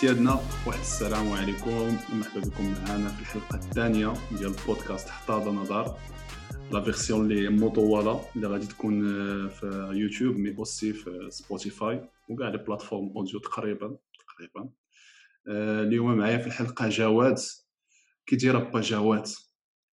ديالنا 0.00 0.32
واحد 0.66 0.78
السلام 0.80 1.32
عليكم. 1.32 1.70
ومرحبا 1.70 2.40
بكم 2.40 2.74
معنا 2.88 3.08
في 3.08 3.20
الحلقة 3.20 3.54
الثانية 3.56 4.14
ديال 4.38 4.54
البودكاست 4.60 5.08
حتى 5.08 5.32
نظر. 5.32 5.96
la 6.72 6.80
version 6.80 7.20
اللي 7.32 7.48
مطولة 7.48 8.24
اللي 8.36 8.46
غادي 8.46 8.66
تكون 8.66 9.20
آه، 9.20 9.48
في 9.48 9.66
YouTube 9.92 10.36
mais 10.36 10.58
aussi 10.58 10.92
في 10.92 11.30
Spotify 11.30 12.08
وكاع 12.28 12.48
les 12.48 12.58
plateformes 12.58 13.12
audio 13.16 13.40
تقريبا 13.40 13.96
تقريبا. 14.18 14.70
آه، 15.48 15.82
اليوم 15.82 16.14
معايا 16.14 16.38
في 16.38 16.46
الحلقة 16.46 16.88
جواد. 16.88 17.38
كي 18.26 18.36
داير 18.36 18.58
با 18.58 18.80
جواد؟ 18.80 19.26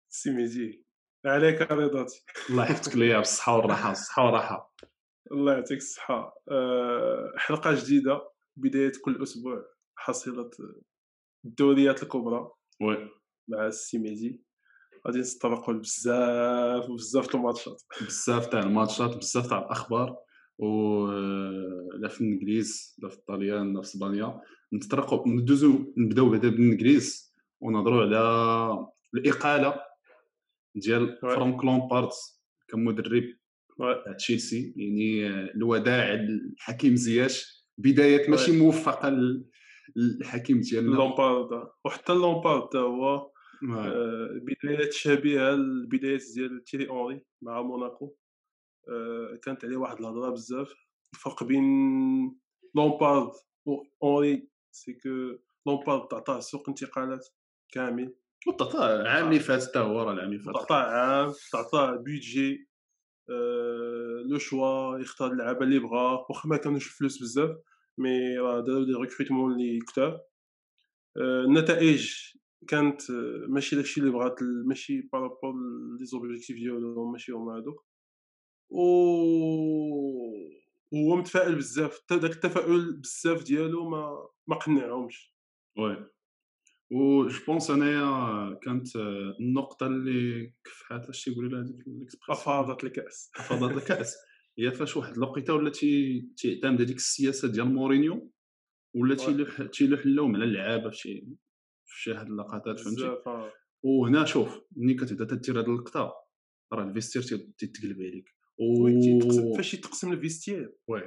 سي 0.10 0.32
ميزي 0.32 0.84
عليك 1.26 1.72
رضاتي 1.72 2.24
الله 2.50 2.64
يحفظك 2.64 2.96
ليا 2.96 3.18
بالصحة 3.18 3.58
والراحة 3.58 3.92
الصحه 3.92 4.26
والراحة. 4.26 4.74
الله 5.32 5.54
يعطيك 5.54 5.78
الصحة. 5.78 6.42
أه 6.52 7.34
حلقة 7.38 7.76
جديدة 7.76 8.22
بداية 8.56 8.92
كل 9.06 9.24
أسبوع. 9.24 9.72
حصيلة 10.02 10.50
الدوريات 11.46 12.04
الكبرى 12.04 12.52
oui. 12.82 13.10
مع 13.48 13.68
السي 13.68 13.98
ميزي 13.98 14.40
غادي 15.08 15.20
نتطرقوا 15.20 15.74
لبزاف 15.74 16.90
وبزاف 16.90 17.36
الماتشات. 17.36 17.84
بزاف 18.02 18.48
تاع 18.48 18.60
الماتشات 18.60 19.18
بزاف 19.18 19.50
تاع 19.50 19.60
الأخبار 19.60 20.18
و 20.60 21.06
لا 21.98 22.08
في 22.08 22.22
الإنجليز 22.22 22.96
لا 23.00 23.10
في 23.10 23.16
الطليان 23.16 23.74
لا 23.74 23.82
في 23.82 23.88
إسبانيا. 23.88 24.42
نتطرقوا 24.74 25.28
ندوزو 25.28 25.94
نبداو 25.98 26.30
بعدا 26.30 26.50
بالإنجليز 26.50 27.34
ونهضروا 27.62 28.02
على 28.02 28.88
الإقالة 29.14 29.82
ديال. 30.76 31.18
فرانك 31.22 31.64
لامبارد 31.64 32.10
كمدرب 32.68 33.24
تشيلسي. 34.18 34.74
يعني 34.76 35.28
الوداع 35.28 36.14
لحكيم 36.58 36.96
زياش. 36.96 37.62
بداية 37.78 38.30
ماشي 38.30 38.52
موفقة 38.52 39.10
للحكيم 39.96 40.60
ديالنا. 40.60 40.96
لامبارد 40.96 41.68
وحتى 41.86 42.14
لامبارد 42.14 42.70
تا 42.70 42.80
هو 42.80 43.32
oui. 43.64 43.80
أه 43.80 44.42
بدايات 44.64 44.94
شبيهة 44.94 45.52
للبدايات 45.52 46.22
ديال 46.36 46.64
تيري 46.64 46.90
اونري 46.90 47.26
مع 47.42 47.62
موناكو. 47.62 48.16
أه 48.90 49.40
كانت 49.44 49.66
عليه 49.66 49.78
واحد 49.78 50.00
الهضرة 50.00 50.30
بزاف. 50.30 50.74
الفرق 51.14 51.44
بين 51.44 51.64
لامبارد 52.76 53.32
و 53.66 53.72
اونري 54.04 54.50
c'est 54.72 54.94
que 54.94 55.10
لامبارد 55.68 56.08
تعطاه 56.08 56.40
سوق 56.40 56.70
انتقالات 56.70 57.28
كامل. 57.72 58.16
وطاطا 58.48 59.02
العام 59.02 59.28
اللي 59.28 59.40
فات 59.40 59.70
حتى 59.70 59.80
هو 59.80 60.02
راه 60.02 60.14
العام 60.14 60.28
اللي 60.28 60.40
فات. 60.40 60.56
تعطاه 60.56 60.84
عام 60.84 61.34
تعطاه 61.52 61.96
budget 61.96 62.68
آه، 63.30 64.24
le 64.30 64.38
choix 64.38 65.00
يختار 65.00 65.32
اللعابه 65.32 65.66
اللي 65.66 65.80
بغا 65.80 66.26
واخا 66.30 66.50
ما 66.50 66.58
كانوش 66.58 66.88
الفلوس 66.88 67.22
بزاف. 67.22 67.50
mais 68.02 68.38
راه 68.38 68.60
داروا 68.62 68.86
des 68.86 68.94
recrutements 68.94 69.54
اللي 69.54 69.80
كتار 69.80 70.22
آه، 71.18 71.42
النتائج 71.46 72.14
كانت 72.68 73.10
آه، 73.10 73.46
ماشي 73.50 73.76
داكشي 73.76 74.02
اللي 74.02 74.12
بغات 74.12 74.36
ماشي 74.66 75.02
par 75.02 75.17
rapport 75.17 75.54
les 76.00 76.06
objectifs 76.06 76.58
ديالو 76.58 77.12
ماشي 77.12 77.32
هما 77.32 77.58
هادوك. 77.58 77.86
و 78.70 78.82
هو 80.94 81.16
متفائل 81.16 81.56
بزاف 81.56 82.02
داك 82.12 82.32
التفاؤل 82.32 82.94
بزاف 82.98 83.44
ديالو 83.44 83.90
ما 83.90 84.28
ما 84.48 84.56
قنعهمش. 84.56 85.36
Oui. 85.78 86.12
و 86.92 87.28
je 87.28 87.46
pense 87.48 87.72
أنايا 87.72 88.60
كانت 88.64 88.96
آه، 88.96 89.36
النقطة 89.40 89.88
اللي 89.88 90.54
كفحات 90.64 91.10
اش 91.10 91.24
تيقولوا 91.24 91.50
لها 91.50 91.62
هذيك 91.62 91.88
ال 91.88 91.91
expression؟ 91.91 92.30
أفاضت 92.30 92.84
الكأس. 92.84 93.32
فضات 93.36 93.72
الكأس. 93.72 94.16
هي 94.62 94.72
فاش 94.72 94.98
واحد 94.98 95.14
الوقيته 95.18 95.54
ولا 95.54 95.70
تي- 95.70 96.30
تيعتمد 96.38 96.82
هذيك 96.82 96.96
السياسة 96.96 97.48
ديال 97.48 97.74
مورينيو 97.74 98.32
ولا 98.96 99.16
تيلوح 99.16 99.62
تيلوح 99.62 100.00
اللوم 100.00 100.36
على 100.36 100.44
اللعابة 100.46 100.90
في 100.90 100.98
شي 100.98 101.20
في 101.86 102.02
شي 102.02 102.14
هاد 102.14 102.28
اللقطات 102.28 102.80
فهمتي؟ 102.80 103.06
آه. 103.28 103.52
وهنا 103.84 104.26
شوف 104.26 104.62
ملي 104.76 104.94
كتبدا 104.94 105.26
تدير 105.36 105.60
هاد 105.60 105.66
اللقطه 105.70 106.14
راه 106.74 106.84
ال 106.84 106.87
vestiaire 106.87 107.22
تي- 107.22 107.54
تيتقلب 107.58 108.02
عليك. 108.02 108.30
و 108.60 109.56
فاش 109.58 109.74
يتقسم 109.74 110.12
الفيستير 110.12 110.74
وي. 110.88 111.02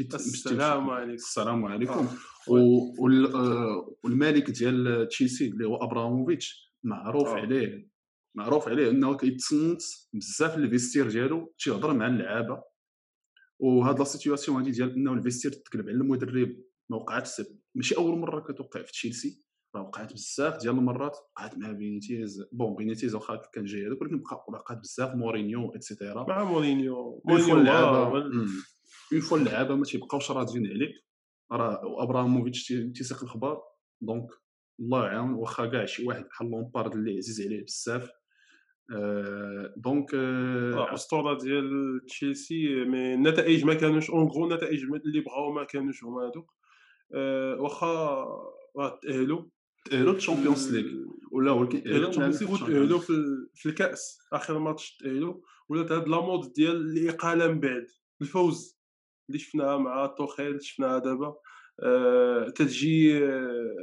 السلام 0.00 0.90
عليكم. 0.90 1.14
السلام 1.14 1.64
عليكم. 1.64 2.06
آه. 2.48 2.52
آه، 3.34 3.96
والمالك 4.04 4.50
ديال 4.50 5.08
تشيلسي 5.08 5.46
اللي 5.48 5.66
هو 5.66 5.76
ابراموفيتش 5.76 6.72
معروف 6.84 7.28
آه. 7.28 7.34
عليه 7.34 7.88
معروف 8.34 8.68
عليه 8.68 8.90
إنه 8.90 9.16
كيتصنت 9.16 9.82
بزاف 10.12 10.56
ال 10.56 10.61
vestiaire 10.61 11.08
ديالو 11.10 11.54
تيهضر 11.58 11.94
مع 11.94 12.06
اللعابة. 12.06 12.62
وهاد 13.58 13.98
la 13.98 14.04
situation 14.04 14.56
هادي 14.58 14.70
ديال 14.70 14.94
إنه 14.94 15.12
ال 15.12 15.16
vestiaire 15.16 15.52
تقلب 15.52 15.88
على 15.88 15.96
المدرب 15.96 16.56
ما 16.90 16.96
وقعتش 16.96 17.42
ماشي 17.74 17.96
أول 17.96 18.18
مرة 18.18 18.40
كتوقع 18.52 18.82
في 18.82 18.92
تشيلسي 18.92 19.42
راه 19.76 19.82
وقعت 19.82 20.12
بزاف 20.12 20.56
ديال 20.62 20.74
المرات 20.74 21.16
وقعت 21.16 21.58
مع 21.58 21.72
بينيتيز 21.72 22.44
bon 22.52 22.76
بينيتيز 22.76 23.14
واخا 23.14 23.36
كان 23.52 23.64
جاي 23.64 23.86
هذاك 23.86 24.00
ولكن 24.02 24.18
بقى 24.22 24.44
وقعت 24.48 24.78
بزاف 24.78 25.14
مورينيو 25.14 25.74
et 25.74 25.87
cetera 25.87 26.26
مع 26.28 26.44
مورينيو. 26.44 27.22
مورينيو 27.24 27.56
اللعابة 27.58 28.22
Une 29.12 29.20
fois 29.20 29.38
اللعابة 29.38 29.74
ما 29.74 29.84
تيبقاوش 29.84 30.30
راضيين 30.30 30.66
عليك. 30.66 30.92
راه 31.52 32.02
أبراموفيتش 32.02 32.66
تي- 32.66 32.90
تيسيق 32.90 33.22
الخبار. 33.22 33.62
donc 34.00 34.28
الله 34.80 35.06
يعاون 35.06 35.34
واخا 35.34 35.66
كاع 35.66 35.84
شي 35.84 36.06
واحد 36.06 36.24
بحال 36.24 36.50
لامبارد 36.50 36.92
اللي 36.92 37.16
عزيز 37.16 37.40
عليه 37.46 37.64
بزاف. 37.64 38.10
donc 39.76 40.14
آه، 40.14 40.74
آه، 40.74 40.94
اسطوره 40.94 41.38
ديال 41.38 42.00
تشيلسي 42.08 42.84
mais 42.84 43.14
النتائج 43.14 43.64
ما 43.64 43.74
كانوش 43.74 44.10
en 44.10 44.28
gros 44.28 44.44
النتائج 44.46 44.82
اللي 44.82 45.20
بغاو 45.20 45.52
ما 45.52 45.64
كانوش 45.64 46.04
هما 46.04 46.26
هادوك 46.26 46.50
آه، 47.14 47.60
واخا 47.60 47.86
راه 48.76 49.00
تاهلوا 49.02 49.44
تاهلوا 49.90 50.12
ال 50.14 50.20
Champions 50.20 50.76
League 50.76 50.92
ولا 51.32 51.52
ولكن 51.52 51.82
تاهلوا 51.82 52.08
وتاهلوا 52.62 52.98
في 52.98 53.10
ال- 53.10 53.48
في 53.54 53.66
الكاس 53.68 54.18
اخر 54.32 54.58
ماتش 54.58 54.96
تاهلوا 54.96 55.40
ولات 55.68 55.92
هاد 55.92 56.08
لامود 56.08 56.52
ديال 56.52 56.98
الاقاله 56.98 57.48
من 57.48 57.60
بعد 57.60 57.86
الفوز 58.22 58.80
اللي 59.28 59.38
شفناها 59.38 59.76
مع 59.78 60.06
توخيل 60.06 60.62
شفناها 60.64 60.98
دابا 60.98 61.34
تتجي 62.54 63.24
آه، 63.24 63.74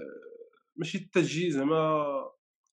ماشي 0.76 1.00
تتجي 1.00 1.52
زعما 1.52 2.04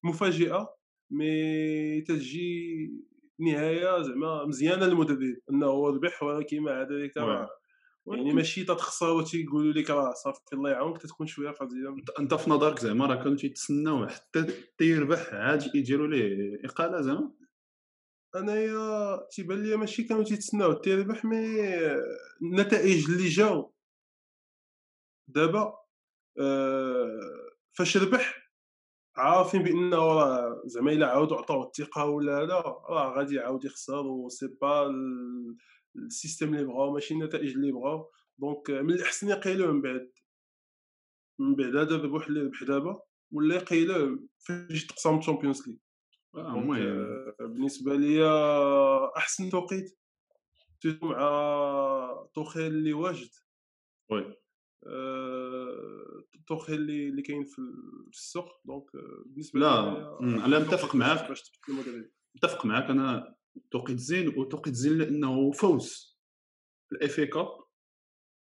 مفاجئه 0.05 0.80
مي 1.11 2.01
تتجي 2.01 2.91
نهاية 3.41 4.03
زعما 4.03 4.45
مزيانة 4.45 4.87
للمدرب 4.87 5.37
إنه 5.51 5.89
ربح 5.89 6.23
ولكن 6.23 6.63
مع 6.63 6.83
ذلك 6.83 7.17
يعني 8.07 8.33
ماشي 8.33 8.65
تتخسر 8.65 9.11
وتيقولوا 9.11 9.73
لك 9.73 9.91
راه 9.91 10.13
صافي 10.13 10.41
الله 10.53 10.71
يعاونك 10.71 10.99
تتكون 10.99 11.27
شوية 11.27 11.51
قضية. 11.51 11.97
انت 12.19 12.35
في 12.35 12.51
نظرك 12.51 12.79
زعما 12.79 13.07
راه 13.07 13.15
كانوا 13.15 13.37
تيتسناو 13.37 14.07
حتى 14.07 14.47
تيربح 14.79 15.35
عاد 15.35 15.75
يديروا 15.75 16.07
ليه 16.07 16.61
إقالة 16.65 17.01
زعما؟ 17.01 17.33
أنايا 18.37 19.17
تيبان 19.31 19.63
لي 19.63 19.77
ماشي 19.77 20.03
كانوا 20.03 20.25
تيتسناو 20.25 20.73
تيربح 20.73 21.25
mais 21.25 21.37
النتائج 22.43 23.11
اللي 23.11 23.29
جاو. 23.29 23.75
دابا 25.29 25.75
آه، 26.41 27.51
فاش 27.73 27.97
ربح 27.97 28.40
عارفين 29.17 29.63
بانه 29.63 29.97
راه 29.97 30.63
زعما 30.65 30.93
الا 30.93 31.07
عاودوا 31.07 31.37
عطاوه 31.37 31.67
الثقة 31.67 32.05
ولا 32.07 32.45
لا؟ 32.47 32.61
راه 32.89 33.15
غادي 33.17 33.35
يعاود 33.35 33.65
يخسر 33.65 34.07
و 34.07 34.13
c'est 34.13 34.47
pas 34.61 34.87
ال- 34.87 35.57
ال 35.97 36.04
système 36.04 36.55
اللي 36.55 36.65
بغاو 36.67 36.93
ماشي 36.93 37.15
النتائج 37.15 37.55
اللي 37.55 37.73
بغاو. 37.73 38.11
donc 38.39 38.71
من 38.71 38.91
الأحسن 38.95 39.29
يقيلوه 39.29 39.73
من 39.73 39.81
بعد. 39.83 40.11
من 41.39 41.55
بعد 41.57 41.77
هذا 41.77 41.95
الربح 41.97 42.27
اللي 42.27 42.41
ربح 42.41 42.63
دابا. 42.65 43.03
ولا 43.33 43.55
يقيلوه 43.57 44.29
فاش 44.39 44.87
تقسم 44.87 45.19
ال 45.19 45.24
Champions 45.24 45.69
League 45.69 45.77
آه، 46.35 46.55
آه، 47.41 47.45
بالنسبة 47.47 47.95
لي 47.95 48.27
أحسن 49.17 49.51
توقيت. 49.51 49.97
مع 51.03 52.29
توخيل 52.35 52.67
اللي 52.67 52.93
واجد. 52.93 53.29
Oui. 54.11 54.37
آه، 56.51 56.55
توخيل 56.55 56.75
اللي 56.81 57.09
اللي 57.09 57.23
كاين 57.23 57.45
في 57.45 57.59
السوق. 58.09 58.49
donc 58.65 58.95
آه، 58.95 59.25
بالنسبة 59.27 59.61
لا، 59.61 60.19
مم، 60.21 60.41
أنا 60.41 60.59
متفق 60.59 60.95
معاك. 60.95 61.29
باش 61.29 61.43
تبدل 61.43 61.81
المدرب 61.81 62.11
متفق 62.37 62.67
معك 62.67 62.91
أنا 62.91 63.35
توقيت 63.71 63.99
زين 63.99 64.29
وتوقيت 64.29 64.75
زين 64.75 64.99
لأنه 64.99 65.53
فوز. 65.53 66.19
ال 66.93 67.19
FA 67.19 67.27
Cup 67.27 67.49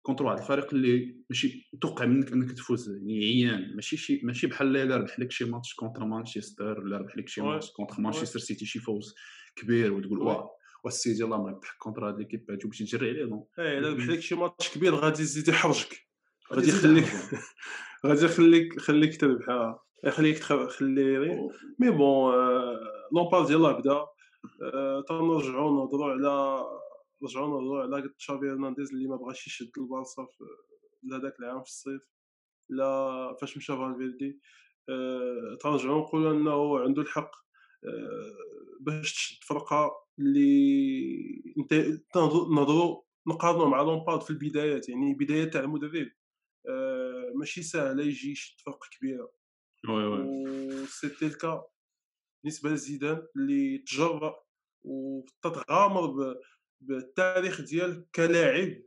contre 0.05 0.25
واحد. 0.25 0.39
الفريق 0.39 0.73
اللي 0.73 1.21
ماشي 1.29 1.69
متوقع 1.73 2.05
منك 2.05 2.31
أنك 2.31 2.51
تفوز 2.51 2.89
يعني 2.89 3.25
عيان 3.25 3.75
ماشي 3.75 3.97
شي 3.97 4.21
ماشي 4.23 4.47
بحال 4.47 4.77
الا 4.77 4.97
ربح 4.97 5.19
لك 5.19 5.31
شي 5.31 5.45
match 5.45 5.73
contre 5.73 6.05
مانشستر 6.05 6.79
ولا 6.79 6.97
ربح 6.97 7.17
لك 7.17 7.27
شي. 7.27 7.41
match 7.41 7.71
contre 7.71 8.01
مانشستر 8.01 8.39
سيتي 8.39 8.65
شي 8.65 8.79
فوز 8.79 9.15
كبير 9.55 9.94
وتقول. 9.94 10.19
واه 10.19 10.51
والسيدي 10.83 11.23
الله 11.23 11.38
مربح 11.44 11.75
contre 11.79 12.07
هاد 12.07 12.17
l'équipe 12.19 12.51
هادي 12.51 12.67
باش 12.67 12.79
تجري 12.79 13.09
عليه. 13.09 13.25
donc 13.25 13.47
إيه 13.59 13.77
إلا 13.79 13.89
ربح 13.89 14.07
لك 14.07 14.19
شي 14.19 14.35
ماتش 14.35 14.69
كبير 14.69 14.95
غادي 14.95 15.21
يزيد 15.21 15.47
يحرجك. 15.47 16.07
غادي 16.53 16.69
يخليك. 16.69 17.05
غادي 18.07 18.25
يخليك 18.25 18.80
خليك 18.80 19.21
تربح 19.21 19.50
آه. 19.50 19.83
يخليك 20.04 20.39
تخ- 20.39 20.68
خلي 20.68 21.19
mais 21.79 21.89
bon 21.91 22.33
آه، 22.33 22.80
لامبارد 23.15 23.49
يلاه 23.50 23.71
بدا 23.80 24.06
آه، 24.74 25.01
تنرجعوا 25.09 25.71
نهضروا 25.71 26.12
على 26.12 26.63
رجعوا 27.24 27.48
نهضروا 27.48 27.83
على 27.83 28.09
تشافي 28.19 28.45
هرنانديز 28.51 28.92
اللي 28.94 29.07
ما 29.07 29.15
بغاش 29.15 29.48
يشد 29.48 29.71
البارسا 29.77 30.25
في 30.25 30.44
لهذاك 31.04 31.39
العام 31.39 31.62
في 31.63 31.69
الصيف. 31.69 32.01
لا 32.69 33.36
فاش 33.42 33.57
مشى 33.57 33.74
فالفيردي 33.77 34.39
آه، 34.89 35.57
تنرجعو 35.62 36.00
نقولو 36.00 36.31
أنه 36.31 36.80
عنده 36.80 37.01
الحق 37.01 37.31
آه، 37.86 38.31
باش 38.81 39.13
تشد 39.13 39.44
فرقة 39.44 39.92
اللي 40.19 41.54
انت 41.57 41.74
نهضروا 42.56 43.01
نقارنوا 43.27 43.68
مع 43.68 43.81
لومبارد 43.81 44.21
في 44.21 44.30
البدايات 44.30 44.89
يعني 44.89 45.13
بدايات 45.13 45.54
تاع 45.54 45.62
المدرب. 45.62 46.07
آه، 46.69 47.06
ماشي 47.37 47.63
ساهله 47.63 48.03
يجي 48.03 48.31
يشد 48.31 48.59
فرقه 48.59 48.87
كبيرة. 48.97 49.31
Oui 49.89 50.05
oui. 50.05 50.85
c'était 50.85 51.25
le 51.25 51.42
cas 51.42 51.67
بالنسبة 52.43 52.69
لزيدان 52.69 53.27
اللي 53.35 53.77
تجرأ 53.77 54.43
وتتغامر 54.83 56.35
بالتاريخ 56.81 57.61
ديالك 57.61 58.09
كلاعب 58.15 58.83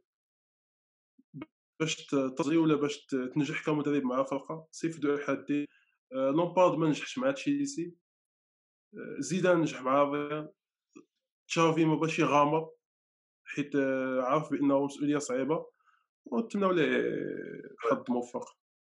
باش 1.81 2.07
تطري 2.07 2.57
ولا 2.57 2.75
باش 2.75 3.07
تنجح 3.07 3.65
كمدرب 3.67 4.03
مع 4.03 4.23
فرقة. 4.23 4.69
سيف 4.71 4.99
ذو 4.99 5.19
حدين 5.19 5.69
آه، 6.13 6.31
لامبارد 6.31 6.79
ما 6.79 6.89
نجحش 6.89 7.19
مع 7.19 7.31
تشيلسي. 7.31 7.95
آه، 8.95 9.17
زيدان 9.19 9.61
نجح 9.61 9.83
مع 9.83 10.03
ريال. 10.03 10.53
تشافي 11.49 11.85
ما 11.85 11.95
باش 11.95 12.19
يغامر 12.19 12.71
حيت 13.45 13.75
آه، 13.77 14.23
عارف 14.23 14.51
بأنه 14.51 14.85
مسؤولية 14.85 15.19
صعيبة. 15.19 15.71
ونتمنوا 16.27 16.73
ليه 16.73 17.63
حظ 17.79 18.05
موفق 18.11 18.45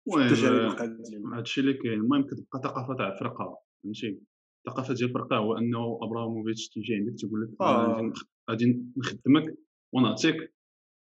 في 0.10 0.18
التجارب 0.18 0.72
القادمه 0.72 1.38
هادشي 1.38 1.62
اللي 1.62 1.74
كاين. 1.74 1.94
المهم 1.94 2.24
كتبقى 2.24 2.60
ثقافة 2.64 2.96
تاع 2.96 3.14
الفرقة 3.14 3.58
فهمتي؟ 3.84 4.20
الثقافه 4.68 4.94
ديال 4.94 5.10
الفرقة 5.10 5.38
هو 5.38 5.58
أنه 5.58 6.00
أبراموفيتش 6.02 6.70
تيجي 6.70 6.96
عندك 6.96 7.14
تيقول 7.20 7.42
لك 7.44 7.62
آه. 7.62 8.14
غادي 8.50 8.84
نخدمك 8.98 9.56
ونعطيك 9.94 10.54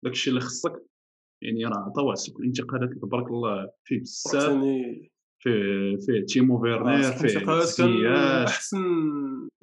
داكشي 0.04 0.30
اللي 0.30 0.42
خصك. 0.42 0.86
يعني 1.42 1.66
راه 1.66 1.78
عطاو 1.78 2.12
عسك 2.12 2.40
الانتقالات 2.40 2.90
تبارك 2.94 3.28
الله 3.28 3.72
فيه 3.84 4.00
بزاف. 4.00 4.64
فيه 5.40 5.98
فيه 5.98 6.26
تيمو 6.28 6.62
فيرنير 6.62 7.12
فيه 7.12 7.28
زياش 7.28 7.80
أحسن. 8.48 8.84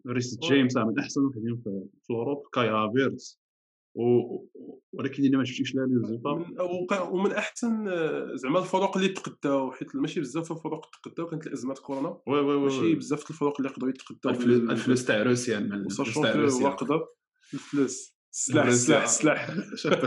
ريس 0.07 0.39
جيمس 0.39 0.77
من 0.77 0.99
أحسن 0.99 1.21
المهاجمين 1.21 1.57
في, 1.57 1.85
في 2.03 2.13
اوروبا 2.13 2.49
كاي 2.53 2.69
هافيرتس. 2.69 3.42
ولكن 3.95 5.25
إلا 5.25 5.39
ما 5.39 5.45
شفتيش 5.45 5.75
les 5.75 5.83
résultats 5.83 7.01
ومن 7.01 7.33
أحسن 7.33 7.85
زعما 8.37 8.59
الفروق 8.59 8.97
اللي 8.97 9.09
تقداو 9.09 9.73
حيت 9.73 9.97
ماشي 9.97 10.21
بزاف 10.21 10.53
الفروق 10.53 10.91
تقداو 11.03 11.27
كانت 11.27 11.47
الأزمات 11.47 11.79
كورونا. 11.79 12.21
Oui 12.27 12.41
oui 12.41 12.55
oui 12.55 12.63
ماشي 12.63 12.95
بزاف 12.95 13.31
الفروق 13.31 13.57
اللي 13.61 13.71
يقدروا 13.71 13.91
يتقداو 13.91 14.33
الفلوس 14.71 15.05
تاع 15.05 15.23
روسيا 15.23 15.59
الفلوس 15.59 16.15
تاع 16.15 16.33
روسيا. 16.33 16.69
قدر 16.69 17.07
الفلوس. 17.55 18.17
السلاح 18.33 18.67
السلاح 18.67 19.49
السلاح 19.49 20.01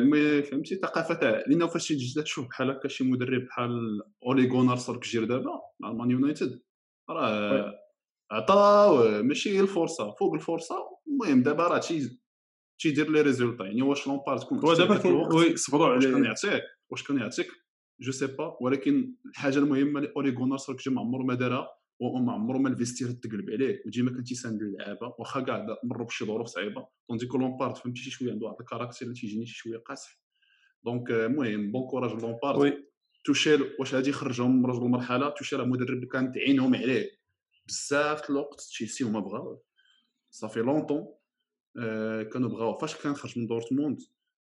mais 0.00 0.42
فهمتي 0.42 0.74
ثقافه 0.74 1.14
تاع 1.14 1.44
لأنه 1.46 1.66
فاش 1.66 1.88
تجي 1.88 2.22
تشوف 2.22 2.48
بحال 2.48 2.70
هكا 2.70 2.88
شي 2.88 3.04
مدرب 3.04 3.44
بحال 3.44 4.02
اولي 4.26 4.46
جونار 4.46 4.76
سولكجير 4.76 5.24
دابا 5.24 5.60
مع 5.80 5.92
مان 5.92 6.10
يونايتد. 6.10 6.62
راه 7.10 7.74
عطاو 8.30 9.22
ماشي 9.22 9.60
الفرصة 9.60 10.10
فوق 10.10 10.34
الفرصة 10.34 10.91
المهم 11.08 11.42
دابا 11.42 11.66
راه 11.66 11.78
تي 11.78 12.18
تيدير 12.78 13.10
les 13.10 13.20
résultats. 13.20 13.64
يعني 13.64 13.82
واش 13.82 14.06
لامبارد 14.06 14.40
تكون 14.40 14.58
هو 14.58 14.74
دابا 14.74 15.06
oui 15.34 15.56
صبروا 15.56 15.86
عليه 15.86 15.96
واش 15.96 16.14
كان 16.14 16.24
يعطيك 16.24 16.62
واش 16.90 17.02
كان 17.02 17.18
يعطيك 17.18 17.48
je 18.00 18.12
sais 18.12 18.26
pas. 18.26 18.56
ولكن 18.60 19.14
الحاجة 19.26 19.58
المهمة 19.58 20.00
اللي 20.00 20.58
سولكجير 20.58 20.92
ما 20.92 21.00
عمره 21.00 21.22
ما 21.22 21.34
دارها 21.34 21.68
وما 22.00 22.32
عمره 22.32 22.58
ما 22.58 22.68
ال 22.68 22.72
vestiaire 22.72 23.10
تقلب 23.10 23.50
عليه. 23.50 23.82
وديما 23.86 24.10
كان 24.10 24.24
تيساند 24.24 24.62
اللعابة 24.62 25.14
واخا 25.18 25.40
كاع 25.40 25.66
مروا 25.84 26.06
بشي 26.06 26.24
ظروف 26.24 26.46
صعيبة. 26.46 26.86
Tandis 27.08 27.26
que 27.26 27.38
لامبارد 27.38 27.76
فهمتي 27.76 28.00
شي 28.00 28.10
شوية 28.10 28.32
عنده 28.32 28.46
واحد 28.46 28.60
ال 28.60 28.65
caractère 28.65 29.08
اللي 29.08 29.20
تيجيني 29.20 29.46
شي 29.46 29.54
شوية 29.54 29.78
قاصح 29.78 30.20
donc 30.84 31.10
المهم 31.10 31.72
bon 31.72 31.86
courage 31.90 32.22
لامبارد 32.22 32.58
oui. 32.58 32.88
توشيل 33.24 33.74
واش 33.78 33.94
غادي 33.94 34.10
يخرجهم 34.10 34.62
من 34.62 34.66
رجل 34.66 34.82
المرحله 34.82 35.28
توشيل 35.28 35.68
مدرب 35.68 35.90
اللي 35.90 36.06
كانت 36.06 36.38
عينهم 36.38 36.74
عليه. 36.74 37.10
بزاف 37.68 38.30
الوقت 38.30 38.60
تشيلسي 38.60 39.04
وما 39.04 39.20
بغاو 39.20 39.62
صافي 40.32 40.60
longtemps 40.60 41.14
آه 41.78 42.22
كانوا 42.22 42.48
بغاو 42.48 42.78
فاش 42.78 42.96
كان 42.96 43.14
خرج 43.14 43.38
من 43.38 43.46
دورتموند 43.46 43.98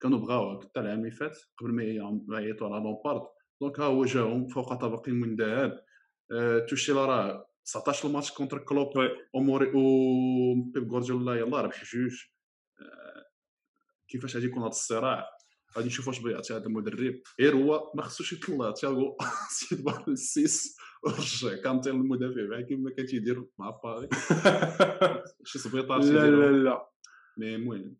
كانوا 0.01 0.19
بغاو 0.19 0.61
حتى 0.61 0.79
العام 0.79 0.99
اللي 0.99 1.11
فات 1.11 1.37
قبل 1.57 1.71
ما 1.71 2.39
يعيطوا 2.39 2.67
على 2.67 2.83
لامبارد 2.83 3.21
donc 3.61 3.79
ها 3.79 3.85
هو 3.85 4.05
جاهم 4.05 4.47
فوق 4.47 4.73
طبق 4.73 5.09
من 5.09 5.35
ذهب 5.35 5.85
توشيل 6.69 6.95
راه 6.95 7.49
19 7.65 8.07
ال 8.07 8.11
match 8.11 8.31
contre 8.31 8.57
كلوب 8.57 8.89
وموري 9.33 9.67
و 9.67 9.81
بيب 10.73 10.91
غوارديولا 10.91 11.35
يلاه 11.35 11.61
ربح 11.61 11.83
جوج 11.83 12.25
كيفاش 14.07 14.35
غادي 14.35 14.47
يكون 14.47 14.59
هذا 14.59 14.69
الصراع 14.69 15.29
غادي 15.77 15.87
نشوف 15.87 16.07
واش 16.07 16.19
بغيتي 16.19 16.53
هذا 16.53 16.65
المدرب 16.65 17.21
غير 17.39 17.55
هو 17.55 17.91
ما 17.95 18.01
خصوش 18.01 18.33
يطلع 18.33 18.71
تياغو 18.71 19.17
سيد 19.59 19.87
السيس 20.07 20.77
ورجع 21.03 21.61
كانتي 21.61 21.89
المدافع 21.89 22.45
بحال 22.49 22.65
كيما 22.65 22.91
كان 22.91 23.05
تيدير 23.05 23.45
مع 23.59 23.69
باري 23.83 24.09
شي 25.45 25.59
سبيطار 25.59 25.99
لا 25.99 26.29
لا 26.29 26.51
لا. 26.51 26.89
mais 27.37 27.55
المهم 27.55 27.97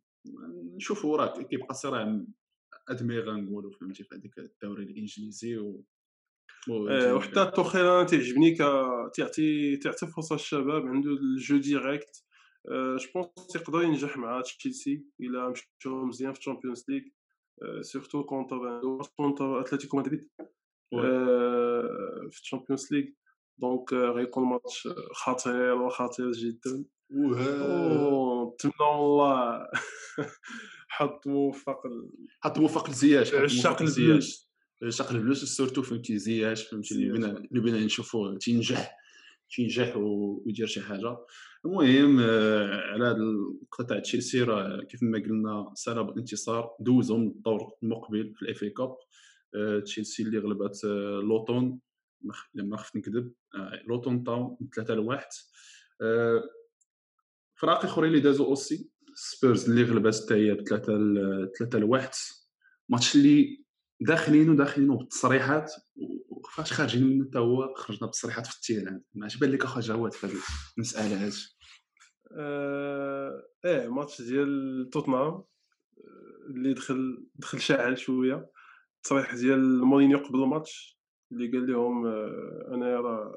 نشوفوا 0.76 1.18
راه 1.18 1.42
كيبقى 1.42 1.74
صراع 1.74 2.24
ادمي 2.90 3.20
غنقولوا 3.20 3.72
فهمتي 3.72 4.04
في 4.04 4.16
هذيك 4.16 4.40
الدوري 4.40 4.84
الإنجليزي 4.84 5.58
و 5.58 5.84
آه، 6.70 7.16
وحتى 7.16 7.52
توخيل 7.56 7.86
أنا 7.86 8.04
تيعجبني 8.04 8.56
تيعطي 9.14 9.78
تيعطي 9.78 10.08
فرصة 10.08 10.36
للشباب 10.36 10.88
عنده 10.88 11.10
le 11.12 11.30
jeu 11.30 11.58
direct 11.58 12.24
je 12.72 13.10
pense 13.16 13.56
يقدر 13.56 13.84
ينجح 13.84 14.18
مع 14.18 14.42
تشيلسي 14.42 15.06
إلا 15.22 15.54
مشاو 15.80 16.06
مزيان 16.06 16.34
في 16.34 16.40
الشامبيونز 16.40 16.86
ليغ 16.90 17.02
surtout 17.82 18.24
contre 18.24 18.82
contre 19.18 19.62
اتلتيكو 19.62 19.98
مدريد 19.98 20.30
في 22.32 22.40
الشامبيونز 22.42 22.88
ليغ 22.94 23.06
donc 23.58 23.94
غيكون 23.94 24.44
ماتش 24.44 24.88
خطير 25.14 25.74
وخطير 25.82 26.32
جدا 26.32 26.86
نتمنى 27.12 28.90
والله 28.92 29.68
حظ 30.88 31.20
موفق 31.26 31.82
حظ 32.42 32.60
موفق 32.60 32.90
لزياش 32.90 33.34
عشاق 33.34 33.82
البلوز 33.82 34.50
عشاق 34.84 35.12
البلوز 35.12 35.44
surtout 35.44 35.82
فهمتي 35.82 36.18
زياش 36.18 36.64
فهمتي 36.68 36.96
اللي 36.96 37.60
بينا 37.62 37.80
نشوفوه 37.86 38.38
تينجح 38.38 39.03
تينجح 39.56 39.98
ويدير 39.98 40.68
شي 40.68 40.82
حاجة. 40.82 41.18
المهم 41.66 42.20
على 42.20 43.06
هذا 43.06 43.18
النقطه 43.18 43.84
تاع 43.84 44.00
تشيلسي 44.00 44.44
راه 44.44 44.84
كيف 44.84 45.04
ما 45.04 45.20
قلنا 45.20 45.72
سلب 45.76 46.10
الانتصار 46.10 46.76
دوزهم 46.80 47.28
الدور 47.28 47.72
المقبل 47.84 48.34
في 48.36 48.42
الإف 48.42 48.64
إي 48.64 48.70
كاب. 48.70 48.96
تشيلسي 49.84 50.24
اللي 50.24 50.38
غلبت 50.40 50.84
لوطون 51.24 51.80
لما 52.54 52.78
خفت 52.78 52.96
نكذب. 52.96 53.34
لوطون 53.88 54.24
تاون 54.24 54.58
3 54.76 54.94
لواحد 54.94 55.28
فراق 57.56 57.86
آخرين 57.86 58.10
اللي 58.10 58.22
دازو 58.22 58.46
aussi. 58.46 58.90
سبيرز 59.16 59.70
اللي 59.70 59.84
غلبت 59.84 60.24
حتى 60.24 60.34
هي 60.34 60.54
ب 60.54 60.62
3 60.62 61.52
3 61.58 61.80
لواحد 61.80 62.10
ماتش 62.90 63.16
اللي 63.16 63.63
داخلين 64.02 64.50
وداخلين 64.50 64.98
بالتصريحات 64.98 65.74
وفاش 66.30 66.74
خارجين 66.74 67.04
منه 67.04 67.26
حتى 67.26 67.40
هو 67.40 67.74
خرجنا 67.76 68.02
بالتصريحات 68.02 68.48
في 68.48 68.56
ال 68.56 68.61
terrain 68.61 69.02
ما 69.14 69.28
بان 69.42 69.52
لك 69.52 69.64
اخا 69.64 69.82
جواد 69.82 70.14
في 70.14 70.28
هذه 70.28 70.36
المساله 70.78 71.26
هذه 71.28 71.34
آه 72.38 73.44
إيه 73.66 73.88
ماتش 73.88 74.22
ديال 74.22 74.90
توتنهام 74.94 75.44
اللي 76.50 76.74
دخل 76.74 77.28
دخل 77.36 77.62
شاعل 77.62 77.98
شوية. 77.98 78.52
التصريح 78.98 79.36
ديال 79.36 79.84
مورينيو 79.84 80.18
قبل 80.18 80.44
الماتش 80.44 81.00
اللي 81.32 81.52
قال 81.52 81.68
لهم 81.68 82.06
آه 82.06 82.70
أنا 82.74 83.00
راه 83.02 83.34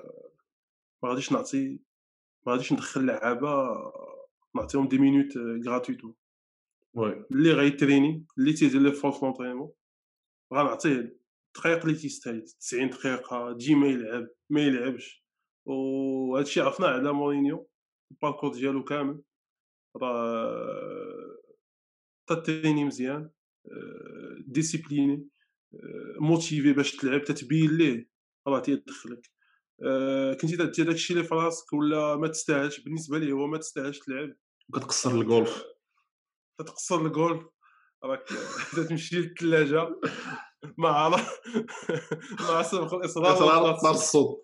ما 1.03 1.09
غاديش 1.09 1.33
نعطي 1.33 1.81
ما 2.47 2.53
غاديش 2.53 2.73
ندخل 2.73 3.07
لعابة 3.07 3.77
نعطيهم 4.57 4.89
des 4.89 4.99
minutes 4.99 5.37
gratuites 5.67 6.13
oui. 6.95 7.25
اللي 7.31 7.53
غيتريني 7.53 8.27
اللي 8.39 8.53
تيدير 8.53 8.81
les 8.81 8.93
efforts 8.93 9.13
l'entraînement 9.23 9.73
غنعطيه 10.55 11.19
الدقائق 11.57 11.85
اللي 11.85 11.99
تيستاهل 11.99 12.43
90 12.43 12.91
دقيقة 12.91 13.53
تجي 13.53 13.75
ما 13.75 13.87
يلعب 13.87 14.29
ما 14.51 14.61
يلعبش. 14.61 15.25
وهادشي 15.67 16.61
عرفناه 16.61 16.89
على 16.89 17.13
مورينيو 17.13 17.69
ال 18.11 18.16
parcours 18.16 18.53
ديالو 18.53 18.85
كامل. 18.85 19.23
راه 19.97 21.39
تتريني 22.27 22.85
مزيان 22.85 23.31
discipliné 24.47 25.29
motivé 26.21 26.73
باش 26.73 26.97
تلعب 26.97 27.25
تتبين 27.25 27.71
ليه 27.71 28.09
راه 28.49 28.61
تيدخلك. 28.61 29.31
كنتي 30.41 30.57
دير 30.57 30.87
داكشي 30.87 31.13
اللي 31.13 31.25
في 31.25 31.35
راسك 31.35 31.73
ولا 31.73 32.17
ما 32.17 32.29
تستاهلش؟ 32.29 32.81
بالنسبة 32.81 33.19
ليه 33.19 33.33
هو 33.33 33.47
ما 33.47 33.59
تستاهلش 33.59 33.99
تلعب. 33.99 34.37
كتقصر 34.75 35.11
الجولف 35.11 35.65
تتقصر 36.59 37.07
الجولف 37.07 37.47
راك 38.05 38.29
تمشي 38.89 39.17
للثلاجه 39.17 39.89
مع 40.79 41.09
مع 42.49 42.63
سبق 42.63 42.95
الإصرار 42.95 43.77
طار 43.83 43.91
الصوت. 43.91 44.43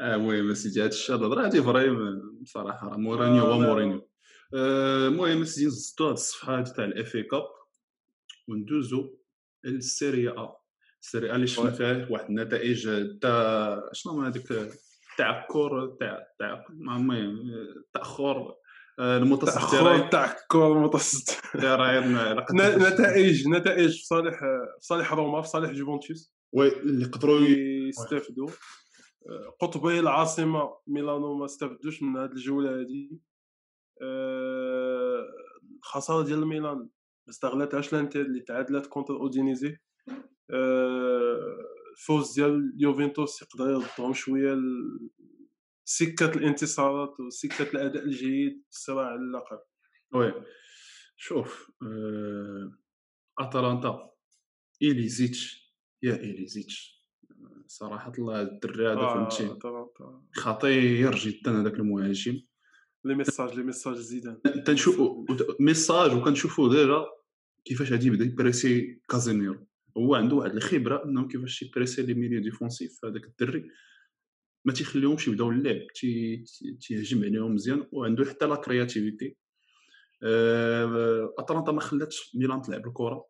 المهم 0.00 0.50
اسيدي 0.50 0.80
هذا 0.80 0.88
الشيء 0.88 1.16
الهضره 1.16 1.46
هذه 1.46 1.60
vraiment 1.60 2.20
بصراحة 2.42 2.96
مورينيو 2.96 3.44
هو 3.44 3.58
مورينيو. 3.58 4.08
المهم 4.54 5.42
اسيدي 5.42 5.66
نزدو 5.66 6.04
هاد 6.06 6.12
الصفحة 6.12 6.62
تاع 6.62 6.84
ال 6.84 7.14
FA 7.14 7.22
Cup 7.22 7.46
وندوزو 8.48 9.16
للسيريا 9.64 10.30
ا 10.30 10.56
السيري 11.02 11.34
اللي 11.34 11.46
شفنا 11.46 11.70
فيها 11.70 12.08
واحد 12.10 12.28
النتائج 12.28 12.88
تاع 13.20 13.82
شنو 13.92 14.22
هذيك 14.22 14.48
تاع 15.18 15.42
الكور 15.42 15.96
تاع 16.00 16.26
تاع 16.38 16.64
المهم 16.70 17.50
تأخر 17.94 18.54
آه، 18.98 19.36
تأخر 19.36 20.08
تاع 20.08 20.36
الكور 20.42 20.76
المتوسط 20.76 21.30
نتائج 22.76 23.48
نتائج 23.48 23.90
في 23.90 24.06
صالح 24.06 24.38
في 24.80 24.86
صالح 24.86 25.12
روما 25.12 25.42
في 25.42 25.48
صالح 25.48 25.70
جوفنتوس. 25.70 26.34
oui 26.52 26.68
اللي 26.78 27.04
قدروا 27.04 27.40
يستافدوا 27.88 28.48
آه، 29.28 29.56
قطبي 29.60 30.00
العاصمة 30.00 30.76
ميلانو 30.86 31.34
ما 31.34 31.44
استفدوش 31.44 32.02
من 32.02 32.16
هذه 32.16 32.30
الجولة 32.30 32.80
هذه 32.80 33.10
الخساره 35.78 36.22
ديال 36.22 36.38
الميلان 36.38 36.76
ما 37.26 37.30
استغلتهاش 37.30 37.92
لانتر 37.92 38.20
اللي 38.20 38.40
تعادلات 38.40 38.86
contre 38.86 39.16
أودينيزي. 39.16 39.76
الفوز 41.94 42.34
ديال 42.34 42.72
يوفنتوس 42.76 43.42
يقدر 43.42 43.70
يردهم 43.70 44.12
شوية 44.12 44.56
سكة 45.84 46.30
الانتصارات 46.30 47.20
وسكة 47.20 47.70
الأداء 47.70 48.04
الجيد 48.04 48.62
الصراع 48.70 49.06
على 49.06 49.20
اللقب 49.20 49.58
oui 50.14 50.44
شوف 51.16 51.70
أه... 51.82 52.78
أتلانتا 53.38 54.10
إيليتشيتش 54.82 55.74
يا 56.02 56.14
إيليتشيتش 56.14 56.94
صراحة 57.66 58.12
الله 58.18 58.42
الدري 58.42 58.86
هذا 58.88 58.98
آه 58.98 59.28
فهمتي 59.28 59.58
خطير 60.32 61.14
جدا 61.14 61.60
هذاك 61.60 61.74
المهاجم. 61.74 62.40
les 63.04 63.14
messages 63.14 63.54
les 63.54 63.62
messages 63.62 63.96
زيدان. 63.96 64.40
تنشوفوا 64.66 65.26
message 65.60 66.12
وكنشوفوا 66.12 66.68
déjà 66.68 67.06
كيفاش 67.64 67.92
غادي 67.92 68.06
يبدا 68.06 68.24
يبريسي 68.24 69.00
كازيميرو. 69.08 69.66
هو 69.96 70.14
عنده 70.14 70.36
واحد 70.36 70.56
الخبرة 70.56 71.04
إنه 71.04 71.28
كيفاش 71.28 71.62
يبريسي 71.62 72.02
les 72.02 72.14
milieux 72.14 72.42
défensifs 72.42 73.04
هذاك 73.04 73.24
الدري. 73.24 73.70
ما 74.64 74.72
تيخليهمش 74.72 75.28
يبداو 75.28 75.50
اللعب 75.50 75.86
تيهجم 76.80 77.24
عليهم 77.24 77.54
مزيان 77.54 77.86
وعنده 77.92 78.24
حتى 78.24 78.46
la 78.46 78.56
créativité 78.56 79.36
اتلانتا 81.38 81.72
ما 81.72 81.80
خلاتش 81.80 82.36
ميلان 82.36 82.62
تلعب 82.62 82.86
الكرة. 82.86 83.26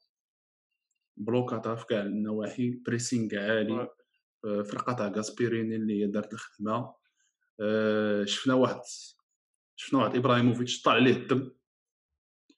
بلوكاتها 1.17 1.75
في 1.75 1.87
كاع 1.87 2.03
النواحي 2.03 2.71
بريسينغ 2.71 3.39
عالي. 3.39 3.89
أه 4.45 4.63
فرقة 4.63 4.93
تاع 4.93 5.09
غاسبيريني 5.09 5.77
اللي 5.77 6.03
هي 6.03 6.07
دارت 6.07 6.33
الخدمة. 6.33 6.95
أه 7.61 8.25
شفنا 8.25 8.55
واحد 8.55 8.81
شفنا 9.77 10.01
واحد 10.01 10.17
إبراهيموفيتش 10.17 10.83
طلع 10.83 10.95
عليه 10.95 11.17
الدم. 11.17 11.51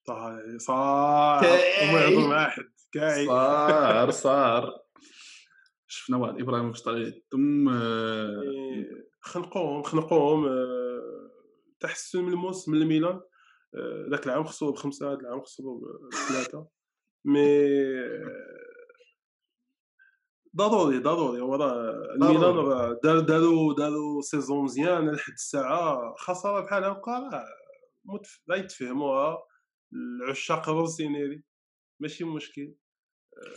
طاح 0.07 0.41
صار 0.57 1.45
وما 1.83 2.05
يهضر 2.05 2.29
مع 2.29 2.47
احد 2.47 2.65
كاعي. 2.93 3.27
صار 3.27 4.11
صار. 4.11 4.86
شفنا 5.97 6.17
واحد 6.17 6.41
ابراهيموفيتش 6.41 6.83
طلع 6.83 6.95
عليه 6.95 7.09
الدم 7.09 7.69
آه، 7.69 8.43
إيه، 8.43 9.09
خنقوهم 9.21 9.83
خنقوهم 9.83 10.47
آه، 10.47 11.31
تحسن 11.81 12.23
من 12.23 12.33
الموسم 12.33 12.73
من 12.73 12.83
الميلان 12.83 13.21
آه، 13.75 14.07
ذاك 14.11 14.27
العام 14.27 14.45
خسروا 14.45 14.73
بخمسة 14.73 15.13
هذا 15.13 15.21
العام 15.21 15.43
خسروا 15.43 15.81
بثلاثة. 16.13 16.67
mais 17.25 17.67
ضروري 20.57 20.99
ضروري 20.99 21.41
وراه 21.41 21.91
الميلان 22.15 22.57
راه 22.57 23.01
دار 23.05 23.21
داروا 23.21 23.75
داروا 23.75 24.23
saison 24.23 24.65
مزيان 24.65 25.11
لحد 25.11 25.33
الساعة 25.33 26.15
خساره 26.19 26.61
بحال 26.61 26.85
هكا 26.85 27.13
راه 27.13 27.45
لا 28.47 28.57
يتفهموها 28.57 29.39
العشاق 29.93 30.69
روسينيري 30.69 31.43
ماشي 32.01 32.25
مشكل. 32.25 32.75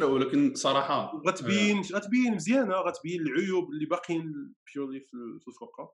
ولكن 0.01 0.55
صراحة 0.55 1.21
غتبين. 1.27 1.81
غتبين 1.81 2.33
مزيانة 2.35 2.75
غتبين 2.75 3.21
العيوب 3.21 3.71
اللي 3.71 3.85
باقيين 3.85 4.53
بيولي 4.73 4.99
في 5.39 5.47
الفرقة 5.47 5.93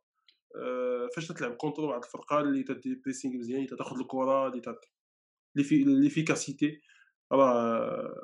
آه 0.55 1.09
فاش 1.15 1.27
تلعب 1.27 1.55
contre 1.55 1.81
واحد 1.81 2.03
الفرقة 2.03 2.39
اللي 2.39 2.63
تدي 2.63 3.01
pressing 3.05 3.35
مزيان 3.35 3.65
اللي 3.65 3.77
تاخذ 3.77 3.99
الكرة 3.99 4.47
اللي 4.47 4.61
اللي 5.55 5.63
في 5.63 5.83
l'efficacité 5.83 6.81
راه 7.31 8.15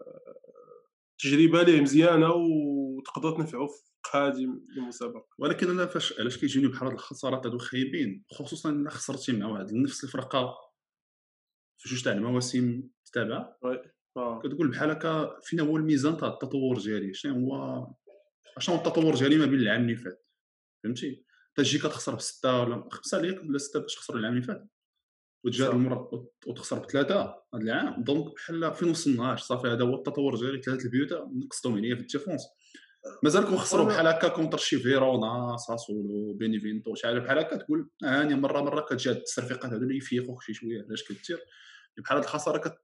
تجربة 1.20 1.63
ليه 1.63 1.82
مزيانة 1.82 2.34
وتقدر 2.34 3.32
تنفعو 3.32 3.68
في 3.68 3.91
قادم 4.13 4.65
المسابقه 4.77 5.27
ولكن 5.38 5.70
أنا 5.70 5.86
فاش 5.86 6.20
علاش 6.20 6.38
كيجيني 6.38 6.68
بحال 6.68 6.88
هاد 6.88 6.94
الخسارات 6.94 7.46
هادو 7.46 7.58
خايبين 7.58 8.25
خصوصا 8.32 8.70
الا 8.70 8.89
خسرتي 8.89 9.32
مع 9.32 9.46
واحد 9.46 9.74
نفس 9.74 10.03
الفرقة 10.03 10.56
في 11.77 11.89
جوج 11.89 12.03
تاع 12.03 12.13
المواسم 12.13 12.89
تتابع. 13.06 13.56
كتقول 14.18 14.68
بحال 14.68 14.89
هكا 14.89 15.39
فين 15.41 15.60
هو 15.60 15.77
الميزان 15.77 16.18
تاع 16.18 16.27
التطور 16.27 16.80
ديالي 16.80 17.13
شنو 17.13 17.53
هو؟ 17.53 17.88
شنو 18.60 18.75
التطور 18.75 19.15
ديالي 19.15 19.38
ما 19.38 19.46
بين 19.46 19.60
العام 19.60 19.82
اللي 19.82 19.96
فات؟ 19.96 20.25
فهمتي؟ 20.84 21.25
تجي 21.56 21.77
كتخسر 21.77 22.15
بستة 22.15 22.62
ولا 22.62 22.89
خمسة 22.91 23.18
عليك 23.18 23.39
ولا 23.39 23.58
ستة 23.58 23.80
باش 23.80 23.96
تخسر 23.96 24.15
العام 24.15 24.34
اللي 24.34 24.44
فات. 24.44 24.68
وتجي 25.46 25.68
المرة 25.68 26.30
وتخسر 26.48 26.80
بثلاثة 26.80 27.22
هاد 27.53 27.62
العام. 27.62 28.03
donc 28.04 28.34
بحال 28.36 28.74
فين 28.74 28.89
وصلناش 28.89 29.41
صافي 29.41 29.68
هذا 29.68 29.84
هو 29.84 29.96
التطور 29.96 30.36
ديالي 30.36 30.62
ثلاثة 30.62 30.86
البيوت 30.86 31.13
نقصتهم 31.13 31.75
عليا 31.75 31.96
في 31.96 32.01
ال 32.01 32.06
défense. 32.06 32.42
مازال 33.24 33.46
خسروا 33.58 33.86
بحال 33.86 34.08
هكا 34.08 34.27
contre 34.28 34.58
شي 34.58 34.80
فيرونا 34.80 35.58
ساسولو 35.58 36.34
بينيفينتو 36.34 36.96
شحال 36.96 37.20
بحال 37.20 37.39
هكا 37.39 37.56
تقول 37.56 37.89
هاني 38.03 38.36
مرة 38.36 38.62
مرة 38.62 38.82
كتجي 38.82 39.10
هاد 39.10 39.15
التصرفيقات 39.15 39.74
هادو 39.74 39.84
اللي 39.84 39.98
يفيقوك 39.98 40.41
شي 40.41 40.53
شوية 40.53 40.84
علاش 40.88 41.03
كدير؟ 41.03 41.39
بحال 41.98 42.18
هاد 42.18 42.25
الخسارة. 42.25 42.77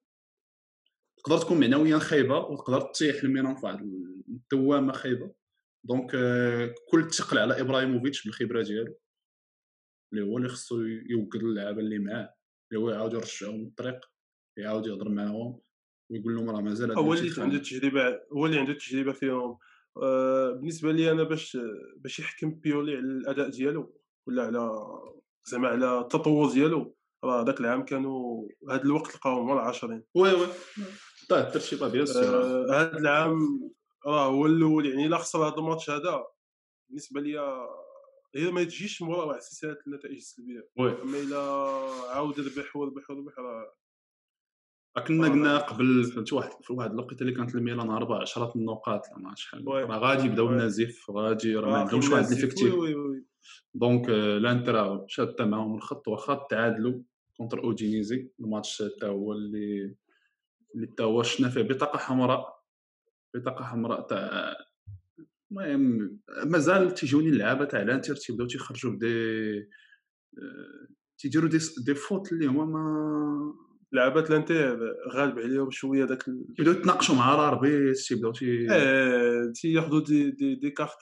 تقدر 1.18 1.38
تكون 1.38 1.60
معنويا 1.60 1.98
خايبة 1.98 2.38
وتقدر 2.38 2.82
تطيح 2.82 3.24
الميلان 3.24 3.56
في 3.56 3.66
واحد 3.66 3.82
الدوامة 4.30 4.94
خايبة. 4.94 5.34
دونك 5.84 6.12
كل 6.90 7.00
الثقل 7.00 7.38
على 7.38 7.62
إبراهيموفيتش 7.62 8.26
بالخبرة 8.26 8.64
ديالو. 8.64 8.98
اللي 10.14 10.26
هو 10.26 10.38
اللي 10.38 10.50
خصو 10.50 10.82
يوقد 10.82 11.40
اللعابة 11.44 11.80
اللي 11.80 12.00
معاه. 12.00 12.34
اللي 12.72 12.84
هو 12.84 12.90
يعاود 12.90 13.14
يرجعهم 13.14 13.62
للطريق 13.62 14.06
يعاود 14.58 14.88
يهضر 14.88 15.10
معاهم 15.10 15.60
ويقول 16.12 16.36
لهم 16.36 16.50
راه 16.50 16.62
مازال 16.62 16.92
هو 16.92 17.14
اللي 17.14 17.32
عنده 17.38 17.58
تجربه 17.58 18.20
هو 18.34 18.46
اللي 18.46 18.60
عنده 18.60 18.74
تجربه 18.74 19.12
فيهم. 19.12 19.58
آه 19.98 20.52
بالنسبة 20.52 20.92
لي 20.92 21.12
أنا 21.12 21.24
باش 21.24 21.58
باش 21.98 22.20
يحكم 22.20 22.52
بيولي 22.52 22.96
على 22.96 23.06
الأداء 23.06 23.50
ديالو 23.50 24.02
ولا 24.28 24.44
على 24.44 24.70
زعما 25.46 25.68
على 25.68 26.00
التطور 26.00 26.52
ديالو. 26.52 26.97
راه 27.28 27.44
ذاك 27.44 27.60
العام 27.60 27.86
كانوا 27.86 28.48
هذا 28.70 28.82
الوقت 28.82 29.16
لقاوهم 29.16 29.50
ورا 29.50 29.62
10 29.62 30.02
oui 30.16 30.34
oui. 30.34 30.48
طيب 31.30 31.46
الترشيبه 31.46 31.86
آه، 31.86 31.90
ديال 31.90 32.08
هذا 32.74 32.98
العام 32.98 33.70
راه 34.06 34.26
هو 34.26 34.46
الأول 34.46 34.86
يعني 34.86 35.06
إلا 35.06 35.18
خسر 35.18 35.48
هذا 35.48 35.56
الماتش 35.56 35.90
هذا 35.90 36.26
بالنسبة 36.90 37.22
لي 37.22 37.40
هي 38.36 38.52
ما 38.52 38.64
تجيش 38.64 39.02
مورا 39.02 39.26
واحد 39.26 39.42
سلسله 39.42 39.78
النتائج 39.88 40.16
السلبية. 40.16 40.70
أما 40.80 41.20
إلا 41.20 41.40
عاود 42.10 42.40
ربح 42.40 42.76
وربح 42.76 43.10
وربح 43.10 43.40
راه 43.40 43.74
كنا 45.08 45.28
قلنا 45.28 45.58
قبل 45.58 46.04
فهمتي 46.04 46.36
واحد 46.36 46.52
في 46.62 46.74
واحد 46.74 46.92
الوقيته 46.92 47.22
اللي 47.22 47.34
كانت 47.34 47.56
الميلان 47.56 47.90
أربع 47.90 48.22
عشرات 48.22 48.56
النقاط 48.56 49.02
ما 49.18 49.36
شحال. 49.36 49.68
راه 49.68 50.00
غادي 50.00 50.26
يبداو 50.26 50.48
النزيف 50.48 51.12
غادي 51.12 51.56
راه 51.56 51.70
ما 51.70 51.78
عندهمش 51.78 52.10
واحد 52.10 52.30
l'effectif 52.30 52.74
donc 53.74 54.10
الانترا 54.10 55.06
شاد 55.08 55.42
معاهم 55.42 55.76
الخط 55.76 56.08
واخا 56.08 56.48
تعادلوا 56.50 57.02
contre 57.38 57.64
أودينيزي 57.64 58.32
الماتش 58.40 58.84
حتى 58.84 59.06
هو 59.08 59.34
اللي 59.34 59.96
اللي 60.76 60.88
حتى 60.88 61.04
هو 61.04 61.24
شفنا 61.24 61.50
فيه 61.50 61.62
بطاقة 61.62 61.98
حمراء 61.98 62.64
بطاقة 63.36 63.64
حمراء 63.64 64.02
تاع 64.02 64.56
المهم 65.52 66.20
مازال 66.46 66.94
تيجوني 66.94 67.30
اللعابة 67.30 67.66
تاع 67.66 67.82
الانتر 67.82 68.16
تيبداو 68.16 68.48
تيخرجوا 68.48 68.92
بدي 68.92 69.60
آه، 70.38 70.88
تيديروا 71.18 71.50
des, 71.50 71.58
des 71.86 71.96
fautes 71.96 72.32
اللي 72.32 72.46
هما 72.46 72.66
ما 72.66 73.54
لعبات 73.92 74.32
الانتر 74.32 74.80
غالب 75.14 75.40
عليهم 75.40 75.72
شوية 75.72 76.06
داك 76.06 76.28
يبداو 76.60 76.74
يتناقشوا 76.74 77.16
مع 77.16 77.36
l'arbitre 77.36 77.98
تيبداو 77.98 78.32
تي 78.32 78.68
آه 78.72 79.52
تياخذوا 79.56 80.04
des 80.04 80.32
des 80.32 80.56
des 80.56 80.70
cartes 80.70 80.98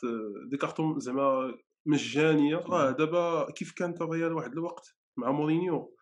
دي 0.50 0.58
كارتون 0.58 1.00
زعما 1.00 1.56
مجانية. 1.86 2.56
راه 2.56 2.92
دابا 2.92 3.52
كيف 3.52 3.72
كانت 3.72 4.02
الريال 4.02 4.34
واحد 4.34 4.52
الوقت 4.52 4.96
مع 5.18 5.32
مورينيو؟ 5.32 5.95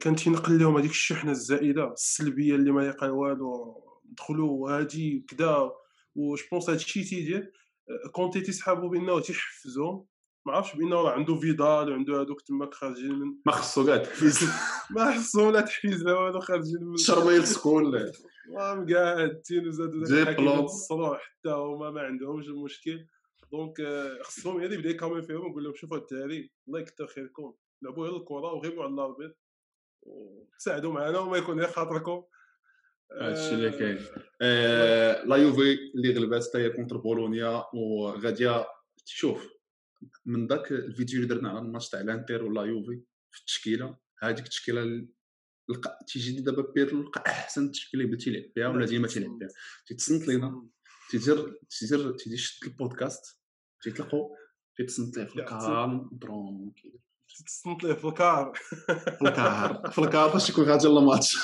كان 0.00 0.16
تينقل 0.16 0.58
لهم 0.58 0.76
هذيك 0.76 0.90
الشحنة 0.90 1.30
الزائدة 1.30 1.92
السلبية 1.92 2.54
اللي 2.54 2.70
ما 2.70 2.86
يقال 2.86 3.10
والو 3.10 3.82
دخلوا 4.04 4.70
هادي 4.70 5.26
كذا 5.28 5.72
وش 6.14 6.48
بونس 6.48 6.70
هذا 6.70 6.76
الشيء 6.76 7.04
تيدير 7.04 7.52
كونتي 8.12 8.40
تيسحابوا 8.40 8.88
بانه 8.88 9.20
تيحفزهم 9.20 10.06
ما 10.46 10.52
عرفتش 10.52 10.76
بانه 10.76 10.96
راه 10.96 11.10
عنده 11.10 11.34
فيدال 11.34 11.90
وعنده 11.90 12.20
هذوك 12.20 12.40
تماك 12.40 12.74
خارجين 12.74 13.12
من 13.12 13.34
ما 13.46 13.52
خصو 13.52 13.86
كاع 13.86 13.96
تحفيز. 13.96 14.38
ما 14.96 15.18
خصو 15.18 15.50
لا 15.50 15.60
تحفيز 15.60 16.02
لا 16.02 16.12
والو 16.12 16.40
خارجين 16.40 16.84
من 16.84 16.96
شرميل 16.96 17.46
سكول 17.46 18.12
المهم 18.48 18.94
قاعدين 18.94 19.68
وزادوا 19.68 20.64
الصروح 20.64 21.20
حتى 21.20 21.50
هما 21.50 21.90
ما 21.90 22.00
عندهمش 22.00 22.46
المشكل 22.46 23.06
donc 23.52 23.74
خصهم 24.22 24.56
غير 24.56 24.72
يبدا 24.72 24.90
يكالمي 24.90 25.22
فيهم 25.22 25.40
ويقول 25.40 25.64
لهم 25.64 25.74
شوفوا 25.74 25.96
الدراري 25.96 26.50
الله 26.68 26.80
يكثر 26.80 27.06
خيركم. 27.06 27.52
لعبوا 27.82 28.06
غير 28.06 28.16
الكره 28.16 28.52
وغيبوا 28.52 28.84
على 28.84 28.94
l'arbitre 28.94 29.36
وساعدوا 30.02 30.92
معنا 30.92 31.18
وما 31.18 31.36
يكون 31.36 31.60
غير 31.60 31.68
خاطركم 31.68 32.24
هادشي 33.20 33.54
اللي 33.54 33.70
كاين. 33.70 33.98
آه، 34.42 35.24
لا 35.24 35.36
يوفي 35.36 35.72
اللي 35.94 36.14
غلبات 36.14 36.48
حتى 36.48 36.58
هي 36.58 36.70
contre 36.70 36.96
بولونيا 36.96 37.64
وغادية 37.74 38.66
شوف 39.04 39.48
من 40.24 40.46
ذاك 40.46 40.72
الفيديو 40.72 41.22
اللي 41.22 41.34
درنا 41.34 41.50
على 41.50 41.58
الماتش 41.58 41.88
تاع 41.88 42.00
الانتر 42.00 42.44
ولا 42.44 42.62
يوفي 42.62 43.02
في 43.30 43.40
التشكيلة 43.40 43.98
هذيك 44.22 44.38
التشكيلة 44.44 45.08
لقى 45.68 45.98
تيجي 46.06 46.40
دابا 46.40 46.72
بيرلو 46.72 47.02
لقى 47.02 47.22
أحسن 47.26 47.70
تشكيلة 47.70 48.04
اللي 48.04 48.16
بدا 48.16 48.24
تيلعب 48.24 48.52
بها 48.56 48.68
ولا 48.68 48.86
ديما 48.86 49.08
تيلعب 49.08 49.38
بها 49.38 49.48
تيتصنت 49.86 50.28
لينا 50.28 50.66
تيدير 51.10 51.60
تيدير 51.70 52.16
يشد 52.26 52.64
البودكاست 52.66 53.40
تيتلقوا 53.82 54.36
تيتصنت 54.76 55.18
ليه 55.18 55.24
في 55.24 55.36
ال 55.40 55.52
calme 55.52 56.10
tranquille 56.12 56.98
تصنت 57.42 57.84
ليه 57.84 57.92
في 57.94 58.04
الكار. 58.08 58.52
في 59.18 59.22
الكار. 59.22 59.90
في 59.90 59.98
الكار 59.98 60.30
فاش 60.30 60.50
يكون 60.50 60.64
غادي 60.64 60.86
يلا 60.86 61.00
ماتش 61.00 61.36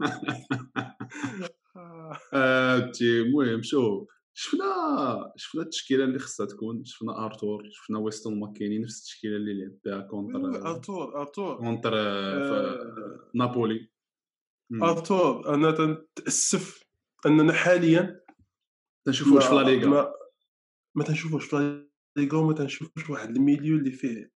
هادشي 2.34 3.20
المهم 3.20 3.62
شوف 3.62 4.08
شفنا 4.34 5.32
شفنا 5.36 5.62
التشكيلة 5.62 6.04
اللي 6.04 6.18
خصها 6.18 6.46
تكون 6.46 6.84
شفنا 6.84 7.24
آرتور 7.24 7.62
شفنا 7.70 7.98
ويستون 7.98 8.40
ماكيني 8.40 8.78
نفس 8.78 8.98
التشكيلة 8.98 9.36
اللي 9.36 9.54
لعب 9.64 9.78
بها 9.84 10.00
contre 10.06 10.68
آرتور 10.70 11.20
آرتور. 11.20 11.56
contre 11.56 11.90
آه، 11.94 13.30
نابولي. 13.34 13.90
آرتور 14.82 15.54
أنا 15.54 15.70
تنتأسف 15.70 16.84
أننا 17.26 17.52
حاليا 17.52 18.20
تنشوفوش 19.06 19.46
في 19.46 19.54
لا 19.54 19.60
ليغا. 19.62 20.12
ما 20.94 21.04
تنشوفوش 21.04 21.44
في 21.46 21.56
لا 21.56 21.90
ليغا 22.16 22.38
وما 22.38 22.54
تنشوفوش 22.54 23.10
واحد 23.10 23.36
ال 23.36 23.42
milieu 23.42 23.76
اللي 23.76 23.90
فيه 23.92 24.30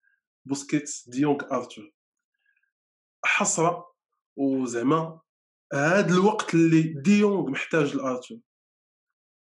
بوسكيتس 0.46 1.10
ديونغ 1.10 1.38
ارتور. 1.52 1.92
حسره 3.26 3.94
وزعما 4.36 5.22
هاد 5.74 6.12
الوقت 6.12 6.54
اللي 6.54 6.82
ديونغ 6.82 7.50
محتاج 7.50 7.96
لارتور. 7.96 8.40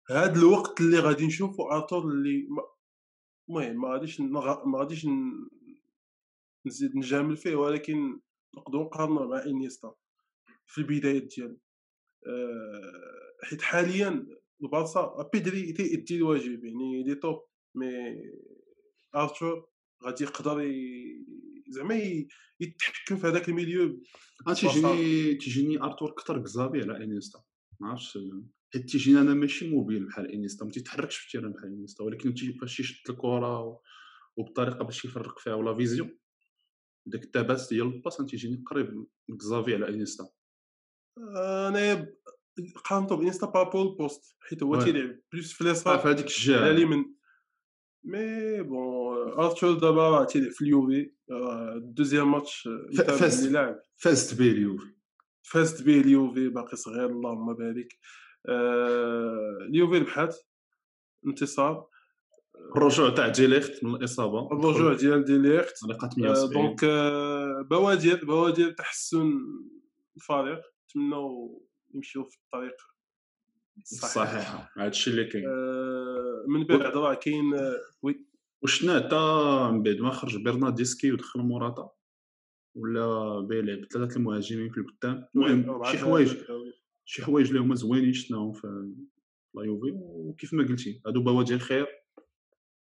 هاد 0.10 0.38
الوقت 0.38 0.82
اللي 0.82 1.00
غادي 1.00 1.26
نشوفو 1.28 1.72
ارتور 1.72 2.04
اللي 2.04 2.48
المهم 3.50 3.82
ما 3.82 3.90
غاديش 3.90 4.20
ما 4.20 4.80
غاديش 4.80 5.08
نزيد 6.66 6.96
نجامل 6.96 7.38
فيه 7.38 7.56
ولكن 7.56 8.20
نقدروا 8.58 8.86
نقارنوه 8.86 9.28
مع 9.28 9.44
انيستا 9.46 9.96
في 10.68 10.78
البدايات 10.78 11.24
ديالو. 11.24 11.60
آه، 12.28 13.34
حيت 13.44 13.62
حاليا 13.62 14.28
البارسا 14.64 15.30
بيدري 15.34 15.74
تيأدي 15.74 16.16
الواجب 16.16 16.66
يعني 16.66 17.04
il 17.04 17.16
est 17.16 17.31
top 17.31 17.46
mais 17.76 18.16
ارتور 19.16 19.73
غادي 20.06 20.24
يقدر 20.24 20.74
زعما 21.68 22.26
يتحكم 22.60 23.18
في 23.18 23.28
هذاك 23.28 23.50
ال 23.50 23.57
milieu 23.57 24.04
آه، 24.48 24.54
تيجيني 24.54 25.36
تيجيني 25.36 25.82
ارتور 25.84 26.12
كثر 26.12 26.44
كزافي 26.44 26.82
على 26.82 27.04
انيستا 27.04 27.44
ما 27.80 27.90
عرفتش 27.90 28.20
حيت 28.74 28.90
تيجيني 28.90 29.22
أنا 29.22 29.34
ماشي 29.34 29.70
موبيل 29.70 30.06
بحال 30.06 30.32
انيستا 30.32 30.66
ما 30.66 30.72
تيتحركش 30.72 31.16
في 31.16 31.26
ال 31.26 31.29
terrain 31.29 31.54
بحال 31.54 31.74
انيستا 31.74 32.04
ولكن 32.04 32.34
فاش 32.62 32.80
يشد 32.80 33.10
الكره 33.10 33.80
وبطريقة 34.38 34.84
باش 34.84 35.06
يفرق 35.06 35.40
فيها 35.40 35.54
و 35.54 35.62
la 35.62 35.78
vision 35.78 36.18
داك 37.06 37.24
التبات 37.24 37.62
ديال 37.70 37.88
ال 37.88 37.93
passe 37.93 38.18
تيجيني 38.18 38.64
قريب 38.66 39.06
كزافي 39.40 39.76
على 39.76 39.90
انيستا 39.90 40.30
أنا 41.68 42.14
قارنتو 42.86 43.16
بإنستا 43.16 43.48
par 43.48 43.61
rapport 43.61 43.92
ال 43.92 43.99
poste 43.99 44.36
حيت 44.40 44.64
هو. 44.64 44.82
تيلعب 44.82 45.20
plus 45.34 45.54
في 45.54 45.64
آه، 45.64 45.68
اليسار 45.68 46.00
في 46.00 46.08
هذيك 46.08 46.26
على 46.26 46.36
الجهه 46.36 46.72
اليمين. 46.72 47.16
mais 48.04 48.62
bon 48.62 49.32
ارتور 49.40 49.74
دابا 49.74 50.10
راه 50.10 50.24
تيلعب 50.26 50.52
في 50.52 50.62
اليوفي 50.62 51.12
راه 51.32 51.74
ال 51.74 51.80
deuxième 51.80 52.32
match 52.32 52.70
فاز. 52.98 53.46
اللي 53.46 53.60
لعب 53.60 53.80
فازت 53.96 54.40
به 54.40 54.52
اليوفي 54.52 54.94
فازت 55.44 55.84
به 55.84 56.02
اليوفي 56.02 56.50
باقي 56.50 56.78
صغير 56.78 57.06
اللهم 57.06 57.54
بارك. 57.54 57.98
آه، 58.50 59.58
اليوفي 59.70 59.98
ربحات 59.98 60.36
انتصار. 61.28 61.88
الرجوع 62.76 63.10
تاع 63.10 63.28
ديليخت 63.28 63.84
من 63.84 63.96
الإصابة 63.96 64.52
الرجوع 64.52 64.94
ديال 64.94 65.24
ديليخت. 65.24 65.84
آه، 65.84 65.88
170 66.18 66.50
donc 66.54 66.84
آه، 66.84 67.62
بوادر 67.70 68.26
بوادر 68.26 68.72
تحسن 68.72 69.34
الفريق 70.16 70.62
نتمنوا 70.90 71.60
يمشيو 71.94 72.24
في 72.24 72.38
الطريق 72.38 72.76
الصحيح. 73.78 74.14
صحيحه 74.14 74.70
هذا 74.78 74.88
الشيء 74.88 75.14
اللي 75.14 75.26
كاين. 75.26 75.46
آه، 75.48 76.03
من 76.48 76.64
بعد 76.64 76.82
راه 76.82 77.14
كاين 77.14 77.54
آه، 77.54 77.82
oui. 78.02 78.26
وشنا 78.64 79.00
حتى 79.00 79.16
من 79.72 79.84
بعد 79.84 79.98
ما 79.98 80.12
خرج 80.12 80.38
برناردسكي 80.38 81.12
ودخل 81.12 81.40
موراتا؟ 81.40 81.90
ولا 82.76 83.40
بيلعب 83.40 83.86
ثلاثة 83.86 84.18
المهاجمين 84.18 84.70
في 84.70 84.78
القدام. 84.78 85.28
المهم 85.36 85.84
شي 85.84 85.98
حوايج. 85.98 86.38
شي 87.06 87.24
حوايج 87.24 87.48
اللي 87.48 87.60
هما 87.60 87.76
زوينين 87.76 88.14
شفناهم 88.14 88.54
في 88.54 88.94
لا 89.56 89.64
يوفي. 89.64 89.92
وكيف 89.94 90.54
ما 90.54 90.68
قلتي 90.68 91.02
هادو 91.08 91.24
بوادر 91.24 91.56
الخير. 91.56 91.88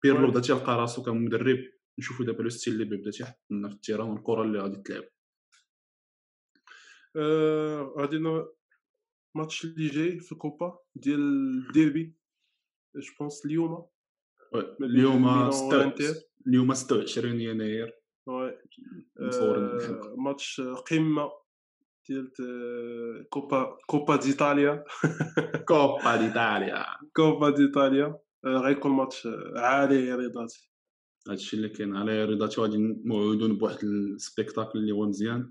بيرلو. 0.03 0.31
بدأ 0.31 0.39
تيلقى 0.39 0.77
راسو 0.77 1.03
كمدرب. 1.03 1.59
نشوفوا 1.99 2.25
دابا 2.25 2.43
le 2.43 2.49
style 2.49 2.73
اللي 2.73 2.85
بدأ 2.85 3.11
تيحط 3.11 3.39
لنا 3.49 3.69
في 3.69 3.75
ال 3.75 3.79
terrain 3.79 4.09
والكره 4.09 4.43
اللي 4.43 4.59
غادي 4.59 4.81
تلعب. 4.81 5.03
آه، 7.15 7.93
غادي 7.97 8.15
الماتش 9.35 9.65
اللي 9.65 9.87
جاي 9.87 10.19
في 10.19 10.31
الكوبا 10.31 10.79
ديال 10.95 11.19
الديربي. 11.67 12.15
je 12.95 13.11
pense 13.19 13.45
اليوم 13.45 13.85
اليوم. 14.81 15.27
اليوم 16.47 16.73
26 16.73 17.41
يناير 17.41 17.93
آه،. 18.27 18.59
ماتش 20.17 20.61
قمه 20.61 21.31
ديال 22.09 22.31
كوبا 23.29 23.77
كوبا 23.87 24.15
ديتاليا 24.15 24.83
كوبا 25.67 26.15
ديتاليا 26.15 26.85
كوبا 27.15 27.49
ديتاليا 27.49 28.19
غيكون 28.45 28.91
ماتش 28.91 29.27
عالي 29.55 30.13
رضاتي 30.13 30.69
هادشي 31.29 31.57
اللي 31.57 31.69
كاين 31.69 31.95
على 31.95 32.25
رضاتي 32.25 32.61
غادي 32.61 32.77
موعودون 33.05 33.57
بواحد 33.57 33.83
السبيكتاكل 33.83 34.79
اللي 34.79 34.91
هو 34.91 35.05
مزيان 35.05 35.49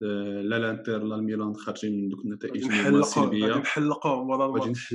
لا 0.00 0.56
الانتر 0.56 1.04
لا 1.04 1.14
الميلان 1.14 1.54
خارجين 1.54 2.02
من 2.02 2.08
دوك 2.08 2.24
النتائج 2.24 2.64
غادي 2.64 2.66
اللي 2.66 2.88
هما 2.88 2.98
نحلقوا 2.98 3.02
سلبيه 3.02 3.46
غادي 3.46 3.60
نحلقوا 3.60 4.12
ورا 4.12 4.46
غادي 4.46 4.64
الماتش 4.64 4.94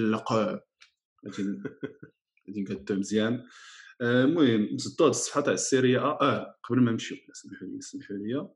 نحلقوه 1.26 1.78
غادي 2.48 2.62
نقادو 2.62 2.96
مزيان. 2.96 3.44
آه، 4.02 4.24
المهم 4.24 4.70
نسدو 4.74 5.04
هاد 5.04 5.10
الصفحة 5.10 5.42
تاع 5.42 5.54
السيريا. 5.54 6.00
آه, 6.00 6.18
آه 6.22 6.56
قبل 6.70 6.80
ما 6.82 6.92
نمشيو 6.92 7.18
سمحوا 7.34 7.68
لي 7.68 7.82
سمحوا 7.82 8.16
لي. 8.18 8.36
آه، 8.36 8.50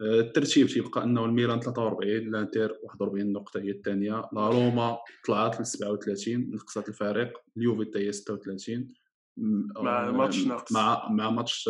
الترتيب 0.00 0.66
تيبقى 0.66 1.04
أنه 1.04 1.24
الميلان 1.24 1.60
43 1.60 2.16
الإنتر 2.16 2.78
41 2.82 3.32
نقطة 3.32 3.60
هي 3.60 3.70
الثانية. 3.70 4.28
لا 4.32 4.48
روما 4.48 4.98
طلعت 5.26 5.60
ل 5.60 5.66
37 5.66 6.50
نقصت 6.50 6.88
الفريق 6.88 7.38
اليوفي 7.56 7.84
حتى 7.90 7.98
هي 7.98 8.12
36 8.12 8.94
م- 9.36 9.82
مع 9.84 10.10
ماتش 10.10 10.46
ناقص. 10.46 10.72
مع 10.72 11.08
مع 11.10 11.30
ماتش 11.30 11.68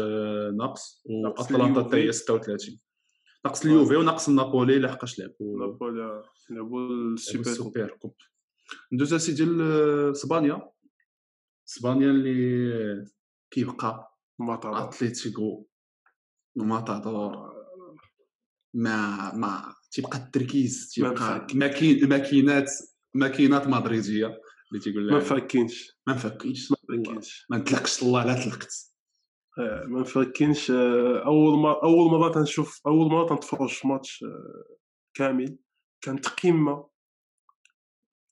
ناقص 0.60 1.02
واتلانتا 1.06 1.82
حتى 1.82 1.96
هي 1.96 2.00
اليوفي. 2.00 2.18
36 2.18 2.78
ناقص 3.44 3.64
اليوفي 3.64 3.96
وناقص 3.96 4.28
النابولي 4.28 4.78
لحقاش 4.78 5.18
لعبوا. 5.18 5.60
نابولي 5.66 6.22
لعبوا 6.50 7.14
السوبر 7.14 7.88
coupe. 7.88 8.14
ندوز 8.92 9.14
اسيدي 9.14 9.44
لاسبانيا 9.44 10.70
اسبانيا 11.68 12.10
اللي 12.10 13.04
كيبقى 13.50 14.18
مطار 14.38 14.88
اتليتيكو 14.88 15.66
وماتادور 16.56 17.54
ما 18.74 19.34
ما 19.34 19.74
تيبقى 19.90 20.18
التركيز 20.18 20.90
تيبقى. 20.94 21.46
ماكين 21.54 22.08
ماكينات 22.08 22.70
ماكينات 23.14 23.66
مدريدية 23.66 24.26
اللي 24.26 24.84
تيقول 24.84 25.12
ما 25.12 25.20
فاكينش 25.20 25.98
ما 26.06 26.14
نفكيش 26.14 26.70
ما 26.70 26.76
فاكينش 26.88 27.46
ما 27.50 27.56
نطلقش 27.58 28.02
الله 28.02 28.24
لا 28.24 28.44
طلقت. 28.44 28.94
آه، 29.58 29.84
ما 29.86 30.04
فاكينش 30.04 30.70
آه، 30.70 31.24
أول 31.26 31.58
ما 31.58 31.82
أول 31.82 32.10
مرة 32.10 32.32
تنشوف 32.32 32.80
أول 32.86 33.10
مرة 33.10 33.28
تنتفرج 33.28 33.68
في 33.68 33.88
ماتش 33.88 34.24
آه، 34.24 34.76
كامل. 35.14 35.58
كانت 36.00 36.28
قمة. 36.28 36.88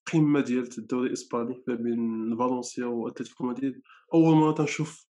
قمه 0.06 0.40
ديال 0.40 0.68
الدوري 0.78 1.06
الإسباني 1.06 1.64
ما 1.68 1.74
بين 1.74 2.36
فالنسيا 2.38 2.86
وأتلتيكو 2.86 3.44
مدريد. 3.46 3.82
أول 4.14 4.34
مرة 4.34 4.52
تنشوف 4.52 5.06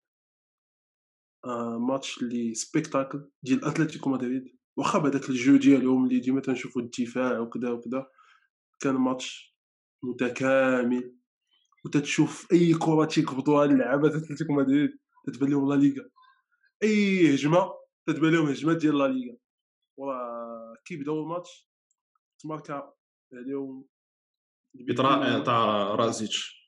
آه، 1.44 1.78
ماتش 1.78 2.22
اللي 2.22 2.54
سبيكتاكل 2.54 3.30
ديال 3.42 3.64
أتلتيكو 3.64 4.10
مدريد. 4.10 4.44
واخا 4.76 4.98
بهذاك 4.98 5.30
الجو 5.30 5.56
ديالهم 5.56 6.04
اللي 6.04 6.20
ديما 6.20 6.40
تنشوفوا 6.40 6.82
الدفاع 6.82 7.38
وكذا 7.38 7.70
وكذا 7.70 8.06
كان 8.80 8.94
ماتش 8.94 9.56
متكامل. 10.02 11.14
وتتشوف 11.84 12.52
أي 12.52 12.74
كرة 12.74 13.04
تيقبضوها 13.04 13.64
اللعابة 13.64 14.08
ديال 14.08 14.24
أتلتيكو 14.24 14.52
مدريد 14.52 14.90
تتبان 15.26 15.50
لهم 15.50 15.72
لا 15.72 15.74
ليغا. 15.74 16.08
أي 16.82 17.34
هجمة 17.34 17.72
تتبان 18.06 18.32
لهم 18.32 18.46
هجمة 18.46 18.72
ديال 18.72 18.98
لا 18.98 19.08
ليغا. 19.08 19.36
وراه 19.96 20.76
كي 20.84 20.96
بداو 20.96 21.22
الماتش. 21.22 21.68
تماركا 22.38 22.92
عليهم. 23.32 23.84
بيطرا 24.86 25.38
تاع 25.44 25.94
رأزيتش. 25.94 26.58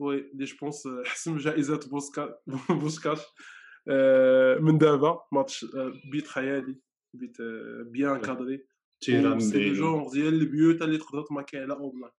وي 0.00 0.30
لي 0.34 0.44
جو 0.44 0.56
بونس 0.60 0.88
حسم 1.06 1.36
جائزة 1.36 1.80
بوسكا 1.90 2.38
بوسكاش. 2.80 3.18
آه، 3.88 4.58
من 4.58 4.78
دابا 4.78 5.20
ماتش 5.32 5.64
آه، 5.64 5.92
بيت 6.12 6.26
خيالي 6.26 6.80
بيت 7.14 7.40
آه، 7.40 7.82
بيان 7.86 8.20
كادري. 8.20 8.66
تيرا 9.00 9.34
من 9.34 9.40
سي 9.40 9.58
بعيد 9.58 9.72
جونغ 9.72 10.12
ديال 10.12 10.34
البيوت 10.34 10.82
اللي 10.82 10.98
تقدر 10.98 11.22
تماكي 11.22 11.58
على 11.58 11.72
اوبلاك 11.74 12.14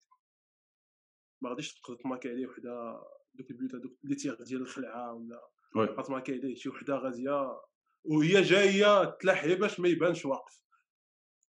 ما 1.41 1.49
غاديش 1.49 1.73
تقدر 1.73 1.97
تماكي 1.97 2.29
عليه 2.29 2.47
وحدة 2.47 3.01
دوك 3.33 3.51
البيوت 3.51 3.75
هذوك 3.75 3.91
اللي 4.03 4.15
تيغ 4.15 4.43
ديال 4.43 4.61
الخلعة 4.61 5.13
ولا 5.13 5.49
وي. 5.75 5.85
غتماكي 5.85 6.31
عليه 6.31 6.55
شي 6.55 6.69
وحدة 6.69 6.95
غاديه 6.95 7.59
وهي 8.03 8.41
جاية 8.41 9.05
تلاحي 9.05 9.55
باش 9.55 9.79
ما 9.79 9.87
يبانش 9.87 10.25
واقف. 10.25 10.61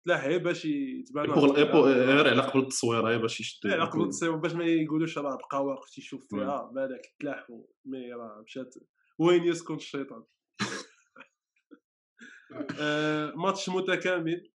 تلاحي 0.10 0.40
باش 0.40 0.66
يتبان 0.66 1.26
بوغ 1.26 1.58
ايبو 1.58 1.82
غير 1.82 2.28
على 2.28 2.42
قبل 2.42 2.60
التصويره 2.60 3.18
باش 3.18 3.40
يشدو 3.40 3.70
إيه، 3.70 3.76
على 3.76 3.90
قبل 3.90 4.10
تصيب 4.10 4.34
باش 4.34 4.54
ما 4.54 4.66
يقولوش 4.66 5.18
راه 5.18 5.38
بقى 5.52 5.66
واقف 5.66 5.90
تيشوف. 5.90 6.28
فيها 6.30 6.72
بالك 6.76 7.02
تلاح 7.20 7.48
مي 7.86 8.14
راه 8.14 8.42
مشات. 8.42 8.76
وين 9.20 9.44
يسكن 9.44 9.76
الشيطان؟ 9.76 10.24
آه، 12.82 13.34
ماتش 13.36 13.70
متكامل. 13.70 14.52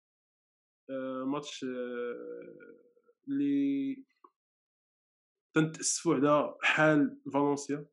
آه، 0.89 1.24
ماتش 1.24 1.63
آه، 1.63 2.78
اللي 3.28 4.04
تنتأسفوا 5.54 6.16
على 6.16 6.56
حال 6.62 7.20
فالنسيا 7.34 7.86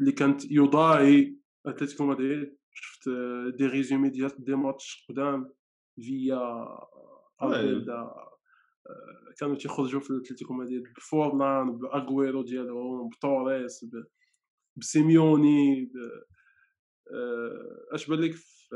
اللي 0.00 0.12
كانت 0.12 0.50
يضاهي 0.50 1.34
أتلتيكو 1.66 2.04
مدريد. 2.04 2.58
شفت 2.72 3.08
آه، 3.08 3.52
دي 3.56 3.66
ريزومي 3.66 4.08
ديال 4.08 4.44
دي 4.44 4.54
ماتش 4.54 5.06
قدام. 5.08 5.52
فيا 6.02 6.68
الفيلدا 7.42 7.94
آه، 7.94 9.34
كانوا 9.38 9.56
تيخرجوا 9.56 10.00
في 10.00 10.16
اتلتيكو 10.16 10.54
مدريد 10.54 10.82
بفورلان 10.82 11.78
باغويرو 11.78 12.42
ديالهم 12.42 13.08
بتوريس 13.08 13.86
بسيميوني. 14.76 15.92
آه، 17.12 17.94
اش 17.94 18.06
بان 18.10 18.20
لك 18.20 18.32
في 18.32 18.68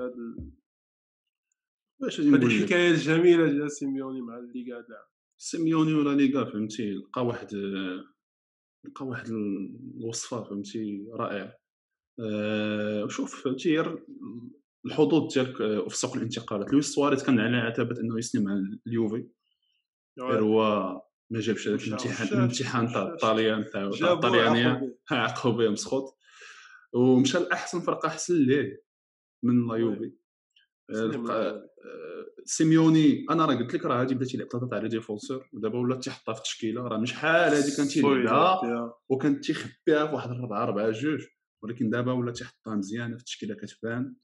نقول 2.00 2.40
لك 2.40 2.44
الحكاية 2.44 2.90
الجميله 2.90 3.46
ديال 3.46 3.72
سيميوني 3.72 4.20
مع 4.20 4.38
الليغا 4.38 4.78
هاد 4.78 4.85
العام 4.85 5.06
سيميوني 5.38 5.94
ولا 5.94 6.16
ليغا 6.16 6.44
فهمتي 6.44 6.94
لقى 6.94 7.26
واحد 7.26 7.54
لقى 8.85 9.06
واحد 9.06 9.26
الوصفه 9.30 10.42
فهمتي 10.42 11.06
رائعه 11.12 11.58
أه 12.20 13.08
شوف 13.08 13.42
فهمتي 13.42 13.80
الحظوظ 14.87 15.35
ديالك 15.35 15.61
آه، 15.61 15.88
في 15.88 15.97
سوق 15.97 16.16
الانتقالات. 16.16 16.73
لويس 16.73 16.95
سواريز 16.95 17.23
كان 17.23 17.40
على 17.40 17.57
عتبه 17.57 18.01
إنه 18.01 18.18
يسني 18.18 18.45
مع 18.45 18.62
اليوفي. 18.87 19.29
غير 20.21 20.42
هو 20.42 20.62
ما 21.31 21.40
جابش 21.40 21.68
هذاك 21.68 21.87
الامتحان 21.87 22.29
الامتحان 22.29 22.92
تاع 22.92 23.03
الطاليان 23.03 23.66
تاع 23.73 23.90
الطليانيه 24.12 24.97
عقبوا 25.11 25.57
به. 25.59 25.68
مسخوط. 25.68 26.18
ومشى 26.92 27.38
لأحسن 27.38 27.81
فرقة 27.81 28.07
أحسن 28.07 28.35
ليه 28.35 28.85
من 29.45 29.66
لا 29.68 29.77
يوفي. 29.77 30.12
آه،. 30.90 31.31
آه، 31.31 31.68
سيميوني 32.45 33.27
أنا 33.31 33.47
راه 33.47 33.55
قلت 33.55 33.75
لك 33.75 33.85
راه 33.85 34.01
هادي 34.01 34.14
بدا 34.14 34.25
تيلعب 34.25 34.49
ثلاثة 34.49 34.68
تاع 34.68 34.79
les 34.79 34.88
défenseurs. 34.88 35.48
ودابا 35.53 35.79
ولا 35.79 35.97
تيحطها 35.97 36.33
في 36.33 36.38
التشكيله 36.38 36.83
راه 36.83 36.99
مش 36.99 37.12
حال 37.12 37.55
هادي 37.55 37.77
كان 37.77 37.88
تيلعبها. 37.88 38.95
وكان 39.09 39.40
تيخبيها 39.40 40.07
في 40.07 40.14
واحد 40.14 40.31
الربعه 40.31 40.64
ربعه 40.64 40.90
جوج. 40.90 41.21
ولكن 41.62 41.90
دابا 41.90 42.12
ولا 42.12 42.33
تيحطها 42.33 42.75
مزيانة 42.75 43.16
في 43.16 43.21
التشكيله 43.21 43.55
كتبان. 43.55 44.14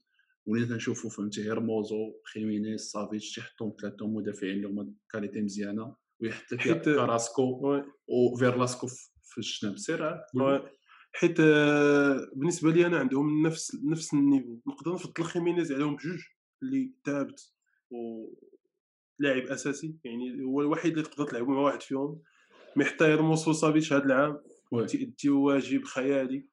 ولينا 0.45 0.67
كنشوفوا 0.67 1.09
فهمتي 1.09 1.43
هيرموزو 1.43 2.13
خيمينيز 2.33 2.81
سافيتش 2.81 3.35
تيحطهم 3.35 3.73
ثلاثة 3.81 4.07
مدافعين 4.07 4.55
اللي 4.55 4.67
هما 4.67 4.91
qualité 5.11 5.41
مزيانة 5.41 5.95
ويحط 6.21 6.51
لك 6.53 6.59
حيت- 6.59 6.85
كاراسكو 6.85 7.67
oui. 7.67 7.83
وفيرلاسكو 8.07 8.87
في- 8.87 9.37
الجناب 9.37 9.77
سير. 9.77 10.17
وي. 10.35 10.69
حيت 11.13 11.39
آه، 11.39 12.31
بالنسبة 12.35 12.71
لي 12.71 12.85
أنا 12.85 12.97
عندهم 12.99 13.47
نفس 13.47 13.75
نفس 13.83 14.13
ال 14.13 14.19
niveau. 14.19 14.59
نقدر 14.67 14.93
نفضل 14.93 15.23
خيمينيز 15.23 15.71
عليهم 15.71 15.95
بجوج 15.95 16.19
اللي 16.63 16.91
ثابت 17.05 17.53
و 17.91 18.27
لاعب 19.19 19.41
أساسي. 19.43 19.95
يعني 20.03 20.43
هو 20.45 20.61
الوحيد 20.61 20.91
اللي 20.91 21.03
تقدر 21.09 21.25
تلعب 21.27 21.47
مع 21.47 21.59
واحد 21.59 21.81
فيهم. 21.81 22.21
mais 22.75 22.85
حتى 22.85 23.11
هيرموسو 23.11 23.53
سافيتش 23.53 23.93
هذا 23.93 24.05
العام. 24.05 24.41
oui. 24.71 24.85
تيأدي 24.85 25.29
واجب 25.29 25.83
خيالي. 25.83 26.47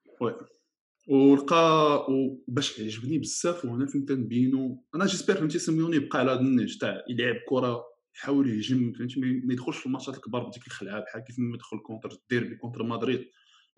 ولقى 1.06 2.06
وباش 2.10 2.80
عجبني 2.80 3.18
بزاف 3.18 3.64
وهنا 3.64 3.86
فين 3.86 4.06
كنبينو. 4.06 4.84
أنا 4.94 5.06
j'espère 5.06 5.34
فهمتي 5.34 5.58
سيميوني 5.58 5.96
يبقى 5.96 6.18
على 6.18 6.30
هذا 6.30 6.40
النهج 6.40 6.78
تاع 6.78 7.04
يلعب 7.08 7.36
كرة 7.48 7.84
يحاول 8.16 8.50
يهجم 8.50 8.92
فهمتي؟ 8.92 9.20
ما 9.20 9.52
يدخلش 9.52 9.76
في 9.76 9.86
الماتشات 9.86 10.14
الكبار 10.14 10.48
بديك 10.48 10.66
الخلعه 10.66 11.00
بحال 11.00 11.24
كيف 11.24 11.38
ما 11.38 11.54
يدخل 11.54 11.78
contre 11.78 12.12
الديربي 12.12 12.56
contre 12.56 12.82
مدريد. 12.82 13.30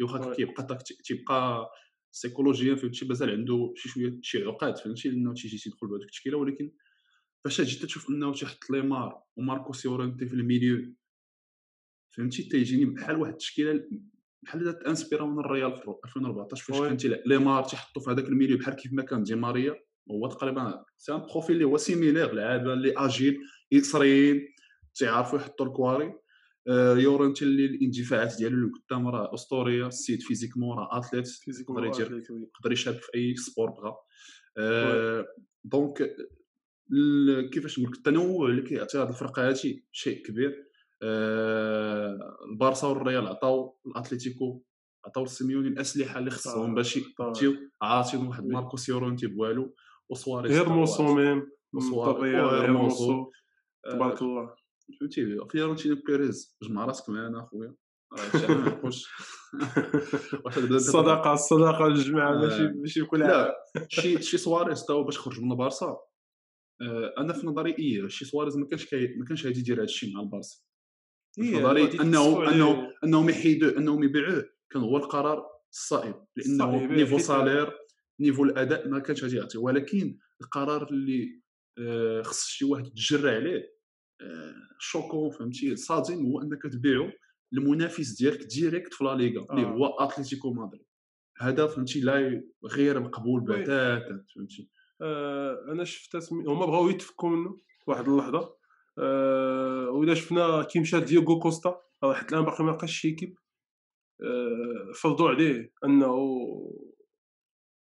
واخا. 0.03 0.35
كيبقى 0.35 0.79
تيبقى 1.05 1.71
سيكولوجيا 2.13 2.75
فهمتي؟ 2.75 3.05
مازال 3.05 3.31
عنده 3.31 3.73
شي 3.77 3.89
شوية 3.89 4.19
شي 4.23 4.45
عقاد 4.45 4.77
فهمتي؟ 4.79 5.09
لأنه 5.09 5.35
تيجي 5.35 5.59
تيدخل 5.59 5.87
بهذيك 5.87 6.05
التشكيلة 6.05 6.39
ولكن 6.39 6.71
فاش 7.45 7.61
جيت 7.61 7.83
تشوف 7.85 8.11
أنه 8.11 8.33
تيحط 8.33 8.71
ليمار 8.71 9.23
وماركو 9.37 9.73
سيورنتي 9.73 10.27
في 10.27 10.35
الميليو 10.35 10.95
فهمتي؟ 12.11 12.43
تيجيني 12.43 12.85
بحال 12.85 13.17
واحد 13.17 13.33
التشكيلة 13.33 13.85
بحال 14.43 14.79
تأنسبيرا 14.79 15.27
من 15.27 15.39
الريال 15.39 15.77
في 15.77 15.95
2014 16.05 16.65
فاش. 16.65 16.81
كان 16.81 16.97
تيلعب 16.97 17.21
ليمار 17.27 17.65
تيحطو 17.65 18.01
في 18.01 18.11
هذاك 18.11 18.25
الميليو 18.25 18.59
بحال 18.59 18.75
كيف 18.75 18.93
ما 18.93 19.03
كان 19.03 19.23
دي 19.23 19.35
ماريا 19.35 19.77
هو 20.11 20.27
تقريبا 20.27 20.85
سي 20.99 21.13
ان 21.13 21.19
بروفيل 21.19 21.57
اللي 21.57 21.65
هو 21.65 21.77
سيميلير 21.77 22.33
لعابة 22.33 22.73
اللي 22.73 22.95
أجيل 22.97 23.39
يسريين 23.73 24.49
تيعرفوا 24.95 25.39
يحطوا 25.39 25.67
الكواري 25.67 26.15
آه، 26.69 26.95
يورنتي 26.97 27.45
اللي 27.45 27.65
الاندفاعات 27.65 28.37
ديالو 28.39 28.57
اللي 28.57 28.71
قدام 28.71 29.09
راه 29.09 29.35
أسطورية 29.35 29.87
السيد 29.87 30.23
فيزيكمون 30.23 30.79
راه 30.79 30.99
أتليت 30.99 31.29
يقدر 31.49 31.85
يدير. 31.85 32.27
يقدر 32.31 32.73
يشارك 32.73 33.01
في 33.03 33.15
أي 33.15 33.37
سبور 33.37 33.71
بغا 33.71 33.97
آه، 34.59 35.27
دونك 35.65 36.17
كيفاش 37.53 37.79
نقول 37.79 37.93
التنوع 37.93 38.49
اللي 38.49 38.63
كيعطي 38.63 38.99
هذه 38.99 39.09
الفرقة 39.09 39.49
هادشي 39.49 39.87
شيء 39.93 40.27
كبير 40.27 40.68
البارسا 41.03 42.87
والريال 42.87 43.27
عطاو 43.27 43.79
الاتليتيكو 43.87 44.63
عطاو 45.07 45.25
السيميوني 45.25 45.69
الأسلحة 45.69 46.19
اللي 46.19 46.31
خصهم 46.31 46.75
باش 46.75 46.97
يديو 46.97 47.55
عاطيهم 47.83 48.29
واحد 48.29 48.45
وي. 48.45 48.53
ماركو 48.53 48.77
سيورونتي 48.77 49.27
بوالو 49.27 49.75
وسواريز 50.11 50.53
هيرموسو 50.53 51.15
ميم. 51.15 51.47
هيرموسو 52.25 53.31
آه، 53.87 53.93
تبارك 53.93 54.23
الله. 54.23 54.55
فهمتي 55.01 55.39
فيورنتينو 55.51 55.97
بيريز 56.07 56.57
جمع 56.63 56.85
راسك 56.85 57.11
معانا 57.11 57.41
اخويا 57.45 57.75
الصداقه 60.57 61.33
الصداقه 61.33 61.87
الجماعة 61.87 62.33
آه. 62.33 62.39
ماشي 62.39 62.69
ماشي 62.69 63.05
كل 63.05 63.23
عام. 63.23 63.31
لا 63.31 63.55
شي 63.89 64.23
شي 64.29 64.39
سواريز 64.39 64.85
تا 64.85 64.93
هو 64.93 65.05
باش 65.05 65.19
خرج 65.19 65.41
من 65.41 65.53
البارسا. 65.53 65.87
آه، 66.83 67.15
أنا 67.19 67.33
في 67.33 67.47
نظري 67.47 67.75
إيه 67.79 68.09
شي 68.09 68.25
سواريز 68.25 68.57
ما 68.57 68.67
كانش 68.67 68.95
ما 68.95 69.25
كانش 69.29 69.47
غادي 69.47 69.59
يدير 69.59 69.77
هذا 69.77 69.85
الشيء 69.85 70.15
مع 70.15 70.21
البارسا. 70.21 70.68
إيه، 71.39 71.61
نظري 71.61 71.83
غادي 71.83 72.01
انه 72.01 72.21
يتسفوا 72.21 72.45
عليه. 72.45 72.55
أنه 72.55 72.93
انهم 73.05 73.29
يحيدوه 73.29 73.77
انهم 73.79 74.05
يبيعوه. 74.05 74.45
كان 74.71 74.83
هو 74.83 74.97
القرار 74.97 75.47
الصائب 75.73 76.15
لأنه 76.37 76.65
الصائب، 76.65 76.93
niveau 76.93 77.19
salaire 77.19 77.73
niveau 78.21 78.45
الأداء 78.45 78.89
ما 78.89 78.99
كانش 78.99 79.25
غادي 79.25 79.37
يعطي. 79.37 79.59
ولكن 79.59 80.19
القرار 80.41 80.91
اللي 80.91 81.43
آه، 81.79 82.23
خص 82.23 82.47
شي 82.47 82.65
واحد 82.65 82.87
يتجرى 82.87 83.31
عليه 83.31 83.79
آه، 84.21 84.55
choquant 84.79 85.31
فهمتي 85.31 85.77
صادم 85.77 86.27
هو 86.27 86.43
أنك 86.43 86.63
تبيعو 86.63 87.11
المنافس 87.53 88.11
ديالك 88.19 88.43
direct 88.43 88.95
في 88.95 89.05
لا 89.05 89.15
ليغا. 89.15 89.47
اللي 89.51 89.63
آه. 89.63 89.71
هو 89.71 89.87
أتلتيكو 89.87 90.53
مدريد. 90.53 90.87
هذا 91.41 91.67
فهمتي 91.67 92.01
لا 92.01 92.43
غير 92.65 93.01
مقبول. 93.01 93.41
بتاتا 93.41 94.25
فهمتي. 94.35 94.71
آه، 95.03 95.65
أنا 95.73 95.85
شفت 95.85 96.33
هما 96.33 96.67
بغاو 96.67 96.91
يتفكوا 96.91 97.29
منه 97.29 97.57
واحد 97.87 98.09
اللحظة. 98.09 98.58
آه، 98.99 99.91
وإلا 99.91 100.15
شفنا 100.15 100.63
كي 100.63 100.81
مشى 100.81 101.01
دييغو 101.01 101.39
كوستا 101.39 101.81
راه 102.05 102.15
حتى 102.15 102.35
الان 102.35 102.45
باقي 102.45 102.65
ما 102.65 102.71
لقاش 102.71 103.01
شي 103.01 103.11
équipe. 103.11 103.39
آه، 104.23 104.93
فرضوا 104.93 105.29
عليه 105.29 105.73
أنه 105.85 106.17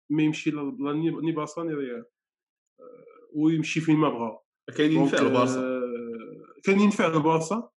ما 0.10 0.24
يمشي 0.24 0.52
لا 0.52 0.94
ni 0.94 1.10
ni 1.10 1.32
بارسا 1.32 1.64
ni 1.63 1.74
ريال. 1.74 2.06
آه، 2.80 3.30
ويمشي 3.36 3.80
فين 3.80 3.96
ما 3.96 4.10
بغا. 4.10 4.40
كاينين 4.78 4.98
دونك، 4.98 5.12
فعل 5.12 5.26
البارسا. 5.26 5.60
آه، 5.60 6.62
كان 6.64 6.80
ينفع 6.80 7.08
البارسا. 7.08 7.70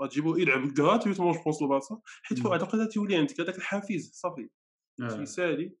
غتجيبو 0.00 0.36
يلعب 0.36 0.80
غراتويتمون 0.80 1.32
جو 1.32 1.42
بونس 1.42 1.62
البارسا 1.62 2.00
حيت 2.22 2.38
هذا 2.38 2.56
الوقت 2.56 2.92
تولي 2.92 3.16
عندك 3.16 3.40
هذاك 3.40 3.56
الحافز 3.56 4.10
صافي. 4.14 4.48
تيسالي 5.10 5.76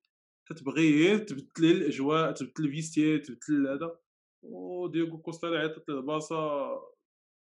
تتبغي 0.46 1.04
غير 1.04 1.18
تبدل 1.18 1.70
الأجواء 1.70 2.32
تبدل 2.32 2.64
الفيستير 2.64 3.18
تبدل 3.18 3.68
هذا. 3.68 3.98
وديغو 4.42 5.18
كوستا 5.18 5.48
اللي 5.48 5.58
عيطت 5.58 5.88
للبارسا 5.88 6.70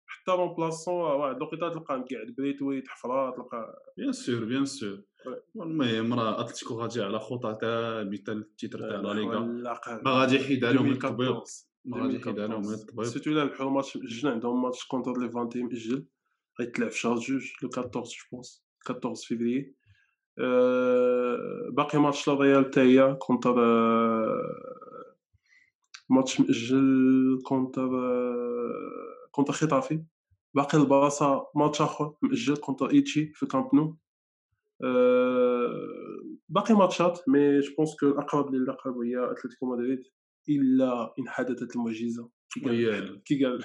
حتى 0.06 0.32
رومبلاسون 0.32 0.94
واحد 0.94 1.36
الوقيته 1.36 1.68
تلقاه 1.68 2.04
قاعد 2.12 2.34
بريتويت 2.38 2.88
حفرات 2.88 3.36
تلقى 3.36 3.82
بيان 3.96 4.12
سور 4.12 4.44
بيان 4.44 4.64
سور. 4.64 5.02
المهم 5.56 6.14
راه 6.14 6.40
أتلتيكو 6.40 6.74
غادي 6.74 7.02
على 7.02 7.18
خطى 7.18 7.58
ثابته 7.60 8.32
التيتر 8.32 8.78
تاع 8.78 9.00
لا 9.00 9.14
ليغا. 9.14 9.40
ما 10.04 10.10
غادي 10.10 10.36
يحيدها 10.36 10.72
لهم 10.72 10.86
من 10.86 10.92
التطبيق 10.92 11.30
2014 11.30 11.66
ما 11.84 12.02
غادي 12.02 12.16
يحيدها 12.16 12.46
لهم 12.46 12.60
من 12.60 12.72
2014. 12.72 12.82
التطبيق 12.82 13.04
سيرتو 13.04 13.30
إلا 13.30 13.42
ربحوا 13.42 13.66
الماتش 13.66 13.96
مأجل 13.96 14.28
عندهم 14.28 14.62
ماتش 14.62 14.86
كونتر 14.86 15.12
ليفانتي 15.12 15.62
مأجل 15.62 16.06
غيتلعب 16.60 16.90
في 16.90 16.98
شهر 16.98 17.14
جوج 17.14 17.52
لو 17.62 17.70
14 17.78 18.10
جو 18.10 18.24
بونس. 18.32 18.66
14 18.90 19.28
فيفري. 19.28 19.74
أه 20.38 21.68
باقي 21.70 21.98
ماتش 21.98 22.28
للريال 22.28 22.64
حتى 22.64 22.80
هي 22.80 23.14
كونتر 23.14 23.60
أه 23.60 24.81
ماتش 26.12 26.40
مأجل 26.40 27.42
كونتر 27.44 27.90
كونتر 29.30 29.52
خطافي 29.52 30.04
باقي 30.54 30.78
البلاصه 30.78 31.46
ماتش 31.54 31.82
آخر 31.82 32.14
مأجل 32.22 32.56
كونتر 32.56 32.90
إيتشي 32.90 33.32
في 33.34 33.46
كامب 33.46 33.74
نو. 33.74 33.98
باقي 36.48 36.74
ماتشات 36.74 37.28
mais 37.28 37.60
je 37.60 37.74
pense 37.76 37.96
que 38.00 38.06
الاقرب 38.06 38.54
للقب 38.54 38.96
هي 38.98 39.32
أتلتيكو 39.32 39.76
مدريد 39.76 40.02
إلا 40.48 41.14
إن 41.18 41.28
حدثت 41.28 41.76
المعجزة. 41.76 42.30
كي 43.24 43.44
قال 43.44 43.64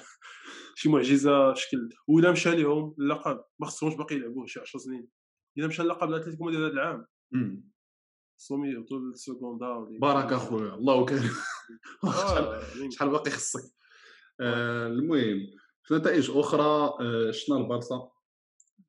شي 0.74 0.88
معجزة 0.88 1.54
شكل. 1.54 1.88
ولا 2.08 2.30
مشى 2.30 2.50
لهم 2.62 2.94
اللقب 2.98 3.40
ما 3.60 3.66
خصهمش 3.66 3.94
باقي 3.94 4.16
يلعبوه 4.16 4.46
شي 4.46 4.60
10 4.60 4.78
سنين. 4.78 5.08
إلا 5.58 5.66
مشى 5.66 5.82
اللقب 5.82 6.10
لأتلتيكو 6.10 6.44
مدريد 6.44 6.60
هذا 6.60 6.72
العام. 6.72 7.06
خصهم 8.38 8.64
يهبطوا 8.64 8.98
لل 8.98 9.20
segunda 9.20 9.98
بارك 10.00 10.32
أخويا. 10.32 10.74
الله 10.74 11.04
كريم. 11.04 11.30
شحال 12.92 13.10
باقي 13.10 13.30
خصك. 13.30 13.72
المهم 14.40 15.50
في 15.82 15.94
نتائج 15.94 16.30
أخرى؟ 16.30 16.92
شفنا 17.32 17.56
البارسا 17.56 18.10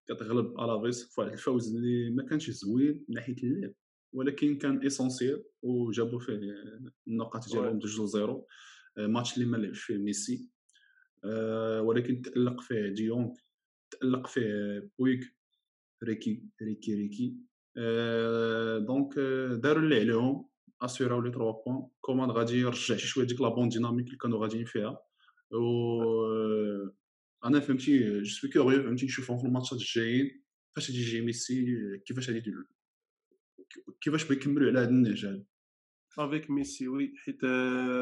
كتغلب 0.07 0.59
ألافيس 0.59 1.13
في 1.13 1.21
واحد 1.21 1.31
الفوز 1.31 1.75
اللي 1.75 2.09
ما 2.09 2.23
كانش 2.23 2.49
زوين 2.49 3.05
من 3.09 3.15
ناحية 3.15 3.35
اللعب 3.43 3.73
ولكن 4.13 4.57
كان 4.57 4.85
essentiel 4.86 5.43
وجابوا 5.62 6.19
فيه 6.19 6.39
النقاط 7.07 7.49
ديالهم 7.49 7.77
2 7.77 8.07
0 8.07 8.43
ماتش 8.97 9.38
اللي 9.38 9.45
ما 9.45 9.57
لعبش 9.57 9.81
فيه 9.83 9.97
ميسي. 9.97 10.49
ولكن 11.79 12.21
تألق 12.21 12.62
فيه 12.62 12.88
ديونغ 12.88 13.33
تألق 13.91 14.27
فيه 14.27 14.89
بويك 14.99 15.35
ريكي 16.03 16.43
ريكي 16.62 16.95
ريكي. 16.95 17.48
donc 18.88 19.19
داروا 19.63 19.84
اللي 19.84 19.99
عليهم 19.99 20.49
اسيراو 20.82 21.21
les 21.21 21.32
3 21.32 21.51
points 21.52 21.88
كومان 22.01 22.32
غادي 22.32 22.58
يرجع 22.58 22.95
شي 22.95 23.08
شوية 23.08 23.25
ديك 23.25 23.41
la 23.41 23.49
bonne 23.49 23.69
dynamique 23.69 24.06
اللي 24.05 24.17
كانوا 24.17 24.41
غاديين 24.41 24.65
فيها 24.65 24.99
و 25.51 26.03
أنا 27.45 27.60
فهمتي 27.60 28.21
je 28.21 28.30
suis 28.30 28.49
curieux 28.49 28.84
فهمتي 28.84 29.05
نشوفهم 29.05 29.38
في 29.38 29.45
الماتشات 29.45 29.79
الجايين 29.79 30.43
فاش 30.75 30.89
غادي 30.89 31.01
يجي 31.01 31.21
ميسي 31.21 31.65
كيفاش 32.05 32.29
غادي 32.29 32.53
كيفاش 34.01 34.27
بيكملوا 34.27 34.69
على 34.69 34.79
هذا 34.79 34.89
النهج 34.89 35.25
هذا 35.25 35.43
avec 36.17 36.49
ميسي 36.49 36.88
oui 36.88 37.13
حيت 37.17 37.41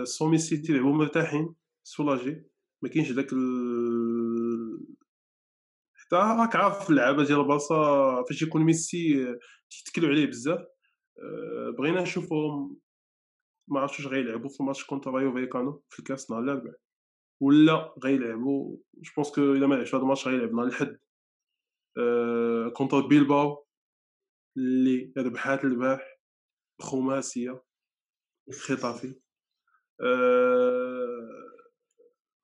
سو 0.03 0.29
ميسي 0.29 0.57
تيلعبوا 0.57 0.93
مرتاحين 0.93 1.55
soulagés 1.83 2.43
ما 2.81 2.89
كاينش 2.89 3.11
داك. 3.11 3.33
حتى 6.07 6.15
راك 6.15 6.55
عارف 6.55 6.89
اللعابة 6.89 7.25
ديال 7.25 7.39
البلاصة 7.39 7.75
فاش 8.23 8.41
يكون 8.41 8.63
ميسي 8.63 9.37
تيتكلوا 9.69 10.09
عليه 10.09 10.25
بزاف. 10.25 10.67
بغينا 11.77 12.01
نشوفهم 12.01 12.79
ما 13.69 13.79
عرفتش 13.79 13.99
واش 13.99 14.07
غيلعبوا 14.07 14.49
في 14.49 14.59
الماتش 14.59 14.85
contre 14.85 15.11
رايو 15.11 15.33
فايكانو 15.33 15.83
في 15.89 15.99
الكاس 15.99 16.31
نهار 16.31 16.43
الاربعاء 16.43 16.79
ولا 17.41 17.95
غيلعبوا. 18.03 18.77
je 18.93 19.11
pense 19.15 19.31
que 19.31 19.41
إلا 19.41 19.67
ما 19.67 19.75
لعبش 19.75 19.95
هذا 19.95 20.03
الماتش 20.03 20.27
غيلعب 20.27 20.53
نهار 20.53 20.67
الحد 20.67 20.99
contre 22.73 23.07
بيلباو 23.07 23.67
اللي 24.57 25.13
ربحات 25.17 25.63
البارح. 25.63 26.19
خماسية. 26.81 27.63
في 28.51 28.59
خطافي. 28.59 29.19
أه 30.01 31.46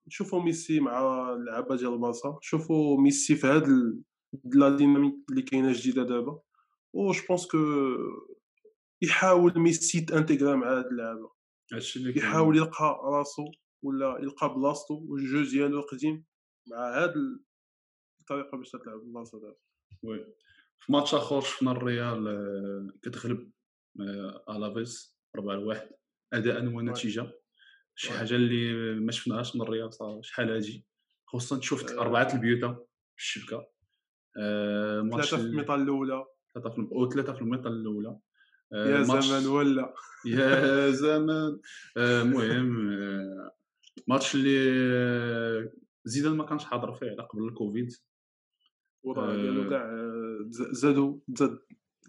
نشوفوا 0.07 0.41
ميسي 0.43 0.79
مع 0.79 1.29
اللعابه 1.33 1.75
ديال 1.75 1.93
البارسا 1.93 2.37
نشوفوا 2.43 3.01
ميسي 3.01 3.35
في 3.35 3.47
هاد 3.47 3.67
la 4.53 4.75
dynamique 4.75 5.15
اللي 5.29 5.41
كاينة 5.41 5.73
جديدة 5.73 6.03
دابا 6.03 6.41
و 6.93 7.11
je 7.11 7.21
pense 7.29 7.47
que 7.47 7.57
يحاول 9.01 9.59
ميسي 9.59 10.01
تانتيغرا 10.01 10.55
مع 10.55 10.77
هاد 10.77 10.85
اللعابة. 10.85 11.31
يحاول 12.17 12.57
يلقى 12.57 13.01
راسو 13.03 13.51
ولا 13.83 14.17
يلقى 14.21 14.53
بلاصتو 14.53 15.05
والجو 15.07 15.43
ديالو 15.43 15.79
القديم 15.79 16.25
مع 16.69 17.03
هاد 17.03 17.13
الطريقة 18.21 18.57
باش 18.57 18.71
تلعب 18.71 18.99
البلاصه 18.99 19.39
دابا. 19.39 19.55
oui. 20.03 20.35
في 20.79 20.91
ماتش 20.91 21.13
آخر 21.15 21.41
شفنا 21.41 21.71
الريال 21.71 22.99
كتغلب 23.01 23.51
الافيس 24.49 25.17
4 25.35 25.59
1 25.59 25.89
أداء 26.33 26.65
ونتيجه 26.65 27.42
شي 27.95 28.13
حاجة 28.13 28.35
اللي 28.35 28.93
ما 28.99 29.11
شفناهاش 29.11 29.55
من 29.55 29.89
صراحة 29.89 30.21
شحال 30.21 30.51
هادي؟ 30.51 30.85
خصوصا 31.25 31.57
تشوف 31.57 31.91
أربعة 31.91 32.33
البيوتا 32.33 32.73
في 33.15 33.23
الشبكة. 33.23 33.67
ثلاثة 35.11 35.37
في 35.37 35.43
الميطال 35.43 35.81
الأولى. 35.81 36.25
ثلاثة 36.53 36.69
في 36.69 36.87
أو 36.91 37.09
ثلاثة 37.09 37.33
في 37.33 37.41
الميطال 37.41 37.73
الأولى. 37.73 38.17
يا 38.73 39.03
زمان 39.03 39.45
ولا؟ 39.45 39.93
يا 40.25 40.91
زمان. 40.91 41.59
المهم 41.97 42.97
ماتش 44.07 44.35
اللي 44.35 45.71
زيدان 46.05 46.37
ما 46.37 46.45
كانش 46.45 46.65
حاضر 46.65 46.93
فيه 46.93 47.05
على 47.05 47.23
قبل 47.23 47.47
الكوفيد. 47.47 47.93
الوضع 49.05 49.35
ديالو 49.35 49.69
كاع 49.69 49.91
زادوا 50.49 51.17
زاد 51.27 51.59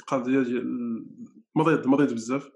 القضية 0.01 0.41
ديال 0.41 1.07
مريض 1.55 1.87
مريض 1.87 2.13
بزاف. 2.13 2.51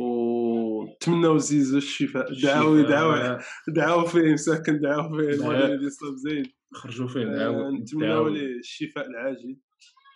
وتمناو 0.00 1.38
زيزو 1.38 1.78
الشفاء. 1.78 2.42
دعاو 2.42 2.82
دعاو 2.82 3.38
دعاو 3.68 4.06
فيه 4.06 4.32
مساكن 4.32 4.80
دعاو 4.80 5.16
فيه 5.16 5.28
المهم 5.28 5.82
يصاب 5.82 6.14
زين 6.14 6.52
خرجوا 6.74 7.08
فيه 7.08 7.24
دعاو 7.24 7.70
نتمناو 7.70 8.28
ليه 8.28 8.58
الشفاء 8.58 9.06
العاجل. 9.06 9.56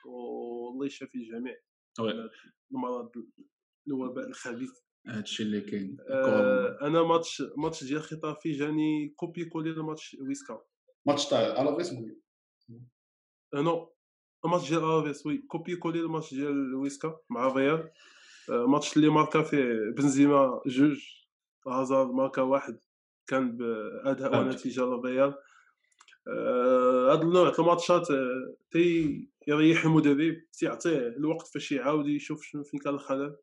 والله 0.06 0.86
يشافي 0.86 1.18
الجميع. 1.18 1.56
المرض 2.72 3.10
الوباء 3.88 4.28
الخبيث. 4.28 4.70
هادشي 5.06 5.42
اللي 5.42 5.60
كاين. 5.60 5.96
آه 6.10 6.78
أنا 6.82 7.02
ماتش 7.02 7.42
ماتش 7.56 7.84
ديال 7.84 8.02
خطافي 8.02 8.52
جاني 8.52 9.08
copié 9.16 9.44
collé 9.44 9.70
الماتش 9.70 10.16
ويسكا. 10.20 10.62
ماتش 11.06 11.28
تاع 11.28 11.62
ألافيس 11.62 11.92
آه 13.54 13.60
non. 13.60 13.94
ماتش 14.44 14.68
ديال 14.68 14.84
ألافيس 14.84 15.26
oui. 15.26 15.38
copié 15.38 15.76
collé 15.76 16.00
الماتش 16.00 16.34
ديال 16.34 16.74
ويسكا 16.74 17.20
مع 17.30 17.52
ريال 17.52 17.80
آه 17.80 17.92
ماتش 18.50 18.96
اللي 18.96 19.08
ماركا 19.08 19.42
فيه 19.42 19.90
بنزيما 19.96 20.60
جوج 20.66 21.00
هازارد 21.66 22.10
ماركا 22.10 22.42
واحد 22.42 22.78
كان 23.26 23.56
بأداء 23.56 24.40
ونتيجة 24.40 24.80
للريال. 24.84 25.34
هاد 27.10 27.22
النوع 27.22 27.50
تاع 27.50 27.64
الماتشات 27.64 28.06
تي 28.70 29.28
يريح 29.46 29.84
المدرب 29.84 30.36
تيعطيه 30.52 31.08
الوقت 31.08 31.46
فاش 31.46 31.72
يعاود 31.72 32.06
يشوف 32.06 32.42
شنو 32.42 32.62
فين 32.62 32.80
كان 32.80 32.94
الخلل. 32.94 33.36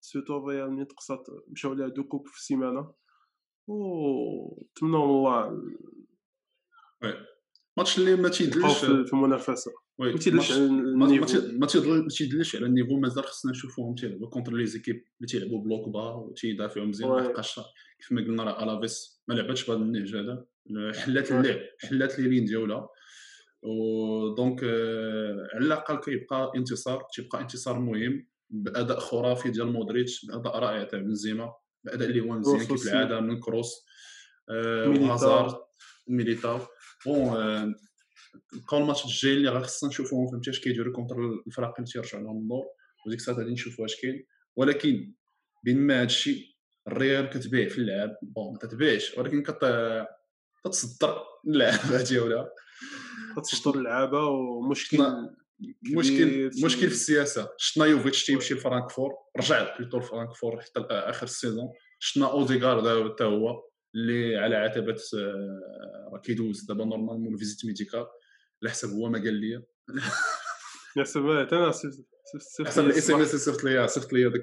surtout 0.00 0.48
ريال 0.48 0.72
ملي 0.72 0.84
تقصات 0.84 1.26
مشاو 1.48 1.74
لها 1.74 1.88
deux 1.88 2.04
coupes 2.04 2.28
في 2.28 2.36
السيمانة. 2.36 2.94
و 3.66 4.64
نتمنى 4.64 4.96
الله 4.96 5.62
ماتش 7.76 7.98
اللي 7.98 8.16
ما 8.16 8.28
تيدلش. 8.28 8.84
في 8.84 9.12
المنافسه 9.12 9.72
ما 10.00 10.18
تيدلش 10.18 10.52
ما 11.92 12.08
تيدلش 12.16 12.56
على 12.56 12.66
ال 12.66 12.70
niveau 12.70 12.96
مازال 12.96 13.24
خصنا 13.24 13.50
نشوفوهم 13.50 13.94
تيلعبوا 13.94 14.28
contre 14.28 14.52
les 14.52 14.66
équipes 14.66 14.94
اللي 14.94 15.26
تيلعبوا 15.28 15.64
bloc 15.64 15.88
bas 15.88 16.10
وتيدافعوا 16.10 16.86
مزيان 16.86 17.10
لحقاش 17.16 17.60
كيف 17.98 18.12
ما 18.12 18.20
قلنا 18.20 18.44
راه 18.44 18.62
ألافيس 18.64 19.22
ما 19.28 19.34
لعباتش 19.34 19.66
بهذا 19.70 19.80
النهج 19.80 20.16
هذا. 20.16 20.46
حلات 20.94 21.32
اللعب 21.32 21.60
حلات 21.78 22.18
لي 22.18 22.28
لين 22.28 22.44
ديالها 22.44 22.88
و 23.62 23.82
donc 23.82 24.64
على 25.54 25.64
الأقل 25.66 25.96
كيبقى 25.96 26.52
انتصار 26.56 27.06
تيبقى 27.14 27.40
انتصار 27.40 27.78
مهم 27.78 28.26
بأداء 28.50 28.98
خرافي 28.98 29.50
ديال 29.50 29.72
مودريتش 29.72 30.26
بأداء 30.26 30.58
رائع 30.58 30.84
تاع 30.84 30.98
بنزيما 30.98 31.52
بأداء 31.84 32.08
اللي 32.08 32.20
هو 32.20 32.38
مزيان 32.38 32.66
كيف 32.66 32.88
العاده 32.88 33.20
من 33.20 33.40
كروس. 33.40 33.86
وهازارد 34.50 35.54
ميليتاو. 36.08 36.58
bon 37.06 37.74
بقاو 38.52 38.80
الماتش 38.80 39.04
الجاي 39.04 39.32
اللي 39.32 39.60
خصنا 39.60 39.88
نشوفوهم 39.88 40.30
فهمتي 40.30 40.50
اش 40.50 40.60
كيديروا 40.60 40.94
contre 40.94 41.16
الفرق 41.46 41.74
اللي 41.78 41.90
تيرجعوا 41.90 42.24
لهم 42.24 42.38
اللور 42.38 42.64
وديك 43.06 43.18
الساعة 43.18 43.36
غادي 43.36 43.50
نشوفوا 43.50 43.84
اش 43.84 44.00
كاين 44.00 44.26
ولكن 44.56 45.14
بين 45.64 45.78
ما 45.78 46.00
هادشي 46.00 46.58
الريال 46.88 47.30
كتبيع 47.30 47.68
في 47.68 47.78
اللعب 47.78 48.16
bon 48.22 48.52
ما 48.52 48.58
تتبيعش 48.58 49.18
ولكن 49.18 49.42
كت 49.42 49.64
كتصدر 50.64 51.22
اللعبه 51.46 52.02
ديالها 52.02 52.50
كتصدر 53.36 53.78
اللعابه 53.78 54.26
ومشكل 54.26 54.98
مشكل 55.82 56.50
مشكل 56.64 56.80
في 56.80 56.94
السياسة 56.94 57.50
شفنا 57.56 57.86
يوفيتش 57.86 58.26
تيمشي 58.26 58.54
لفرانكفور 58.54 59.12
رجع 59.36 59.76
بليتو 59.78 59.98
لفرانكفور 59.98 60.60
حتى 60.60 60.80
اخر 60.90 61.24
ال 61.24 61.30
saison 61.30 61.68
شفنا 61.98 62.32
اوديغارد 62.32 63.12
حتى 63.12 63.24
هو 63.24 63.70
اللي 63.94 64.36
على 64.36 64.56
عتبه 64.56 64.96
راه 66.12 66.20
كيدوز 66.24 66.64
دابا 66.64 66.84
normalement 66.84 67.36
visite 67.36 67.66
médicale 67.66 68.06
على 68.62 68.70
حسب 68.70 68.88
هو 68.90 69.08
ما 69.08 69.18
قال 69.18 69.34
لي. 69.34 69.62
حسب 70.98 71.26
أنا 71.26 71.70
حسب 72.66 72.84
الاس 72.84 73.10
ام 73.10 73.20
اس 73.20 73.36
صيفط 73.36 73.64
لي 73.64 73.88
صيفط 73.88 74.12
لي 74.12 74.30
داك 74.30 74.42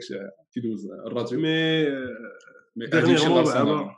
كيدوز 0.54 0.86
الراديو 1.06 1.40
مي 1.40 1.86
مي 2.76 2.86
لارسنال 2.86 3.90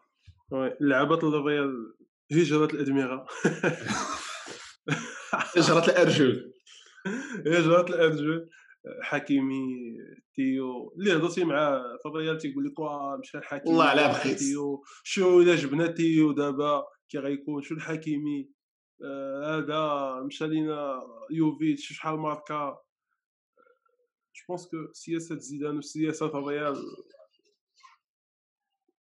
لعبات 0.82 1.23
الريال 1.23 1.93
هجرة 2.32 2.65
الأدمغة. 2.65 3.25
هجرة 5.58 5.86
الأرجل. 5.86 6.53
هجرة 7.47 7.82
الأرجل. 7.82 8.49
حكيمي 9.01 9.67
تيو 10.36 10.93
اللي 10.99 11.15
هضرتي 11.15 11.43
مع 11.43 11.82
فالريال 12.03 12.38
تيقول 12.38 12.65
لك 12.65 12.79
واه 12.79 13.17
مشى 13.17 13.38
الحكيمي 13.38 13.75
والله 13.77 13.89
على 13.89 14.08
بخيت. 14.08 14.39
تيو. 14.39 14.84
شو 15.03 15.41
إلا 15.41 15.55
جبنا 15.55 15.88
تيو 15.88 16.32
دابا 16.32 16.84
كي 17.10 17.17
غيكون 17.17 17.62
شو 17.62 17.75
الحكيمي؟ 17.75 18.49
هذا 19.43 20.13
مشى 20.25 20.47
لينا 20.47 21.03
يوفيتش 21.29 21.93
شحال 21.93 22.19
ماركا 22.19 22.81
جو 24.35 24.43
بونس 24.47 24.67
كو 24.67 24.93
سياسة 24.93 25.38
زيدان 25.39 25.77
وسياسه 25.77 26.25
الريال 26.25 26.77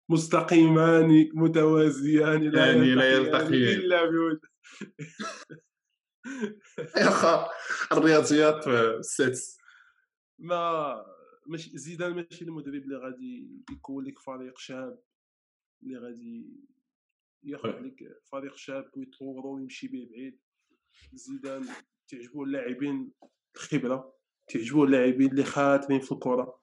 مستقيمان 0.10 1.29
متوازيان 1.34 2.43
لا 2.43 2.65
يعني 2.65 2.95
لا 2.95 3.13
يلتقيان. 3.13 3.79
إلا 3.79 4.05
بود 4.05 4.39
يا 6.97 7.08
اخا 7.08 7.49
الرياضيات 7.91 8.67
السادس. 8.67 9.58
ما 10.39 11.05
ماشي 11.47 11.77
زيدان 11.77 12.13
ماشي 12.13 12.45
المدرب 12.45 12.84
اللي 12.84 12.97
غادي 12.97 13.63
يكون 13.71 14.05
لك 14.05 14.19
فريق 14.19 14.58
شاب 14.58 14.99
اللي 15.84 15.97
غادي 15.97 16.60
ياخذ 17.45 17.69
oui. 17.69 17.79
لك 17.81 17.97
فريق 18.31 18.55
شاب 18.55 18.89
ويطورو 18.97 19.55
ويمشي 19.55 19.88
به 19.88 20.08
بعيد. 20.12 20.39
زيدان 21.13 21.65
تعجبو 22.08 22.43
اللاعبين 22.43 23.12
الخبرة 23.55 24.13
تعجبو 24.47 24.84
اللاعبين 24.84 25.31
اللي 25.31 25.43
خاطرين 25.43 25.99
في 25.99 26.12
الكرة. 26.12 26.60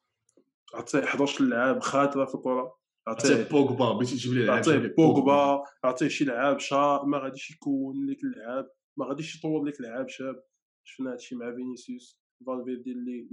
عطيه 0.74 1.04
11 1.04 1.44
لعاب 1.44 1.80
خاطرة 1.80 2.24
في 2.24 2.34
الكرة. 2.34 2.78
عطيه 3.06 3.48
بوغبا 3.48 3.92
بغيتي 3.92 4.14
تجيب 4.14 4.32
لي 4.32 4.52
عطيه 4.52 4.94
بوغبا 4.96 5.64
عطيه 5.84 6.08
شي 6.08 6.24
لعاب 6.24 6.58
شاب 6.58 7.06
ما 7.06 7.18
غاديش 7.18 7.50
يكون 7.50 8.06
لك 8.10 8.24
اللعاب 8.24 8.70
ما 8.96 9.06
غاديش 9.06 9.36
يطور 9.36 9.64
لك 9.64 9.80
لعاب 9.80 10.08
شاب. 10.08 10.42
شفنا 10.84 11.12
هادشي 11.12 11.34
مع 11.36 11.54
فينيسيوس 11.54 12.22
فالفيردي 12.46 12.92
اللي 12.92 13.28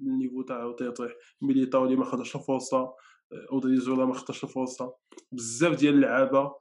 ال 0.00 0.06
niveau 0.06 0.42
تاعو 0.42 0.72
تيطيح 0.72 1.12
ميليتاو 1.42 1.84
اللي 1.84 1.96
ما 1.96 2.04
خداش 2.04 2.36
الفرصة 2.36 2.94
أودريزولا 3.52 4.04
ما 4.04 4.14
خداش 4.14 4.44
الفرصة. 4.44 4.94
بزاف 5.32 5.78
ديال 5.78 5.94
اللعابة 5.94 6.54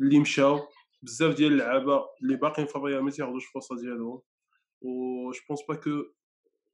اللي 0.00 0.18
مشاو 0.18 0.60
بزاف 1.02 1.36
ديال 1.36 1.52
اللعابة 1.52 2.04
اللي 2.22 2.36
باقيين 2.36 2.68
في 2.68 2.76
الريال 2.76 3.02
ما 3.02 3.10
تياخذوش 3.10 3.46
الفرصه 3.46 3.76
ديالهم. 3.76 4.20
و 4.82 5.30
je 5.30 5.40
pense 5.48 5.60
pas 5.68 5.74
que 5.74 5.90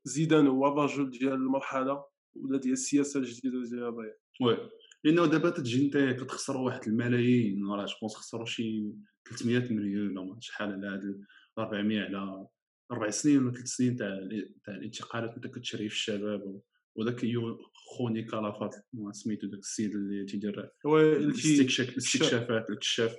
زيدان 0.04 0.46
هو 0.46 0.68
الرجل 0.68 1.10
ديال 1.10 1.32
المرحلة 1.32 2.04
ولا 2.34 2.58
ديال 2.58 2.72
السياسة 2.72 3.20
الجديدة 3.20 3.62
ديال 3.62 3.82
الريال. 3.82 4.16
oui 4.40 4.70
لأنه 5.04 5.26
دابا 5.26 5.50
تتجي 5.50 5.86
أنت 5.86 6.20
كتخسر 6.20 6.56
واحد 6.56 6.88
الملايين 6.88 7.66
راه 7.70 7.86
je 7.86 7.94
pense 7.94 8.14
خسروا 8.14 8.46
شي 8.46 8.92
300 9.28 9.72
مليون 9.72 10.18
ولا 10.18 10.40
شحال 10.40 10.72
على 10.72 10.86
هاد 10.86 11.24
400 11.58 12.00
على 12.00 12.46
أربع 12.92 13.10
سنين 13.10 13.42
ولا 13.42 13.52
ثلاث 13.52 13.66
سنين 13.66 13.96
تاع 13.96 14.28
تاع 14.64 14.74
الانتقالات. 14.74 15.34
أنت 15.34 15.46
كتشري 15.46 15.88
في 15.88 15.94
الشباب 15.94 16.60
وذاك 16.96 17.24
يو 17.24 17.58
خوني 17.74 18.24
كلافات 18.24 18.74
سميتو 19.12 19.46
داك 19.46 19.58
السيد 19.58 19.94
اللي 19.94 20.24
تيدير 20.24 20.70
الاستكشافات 20.86 22.70
الكشاف 22.70 23.16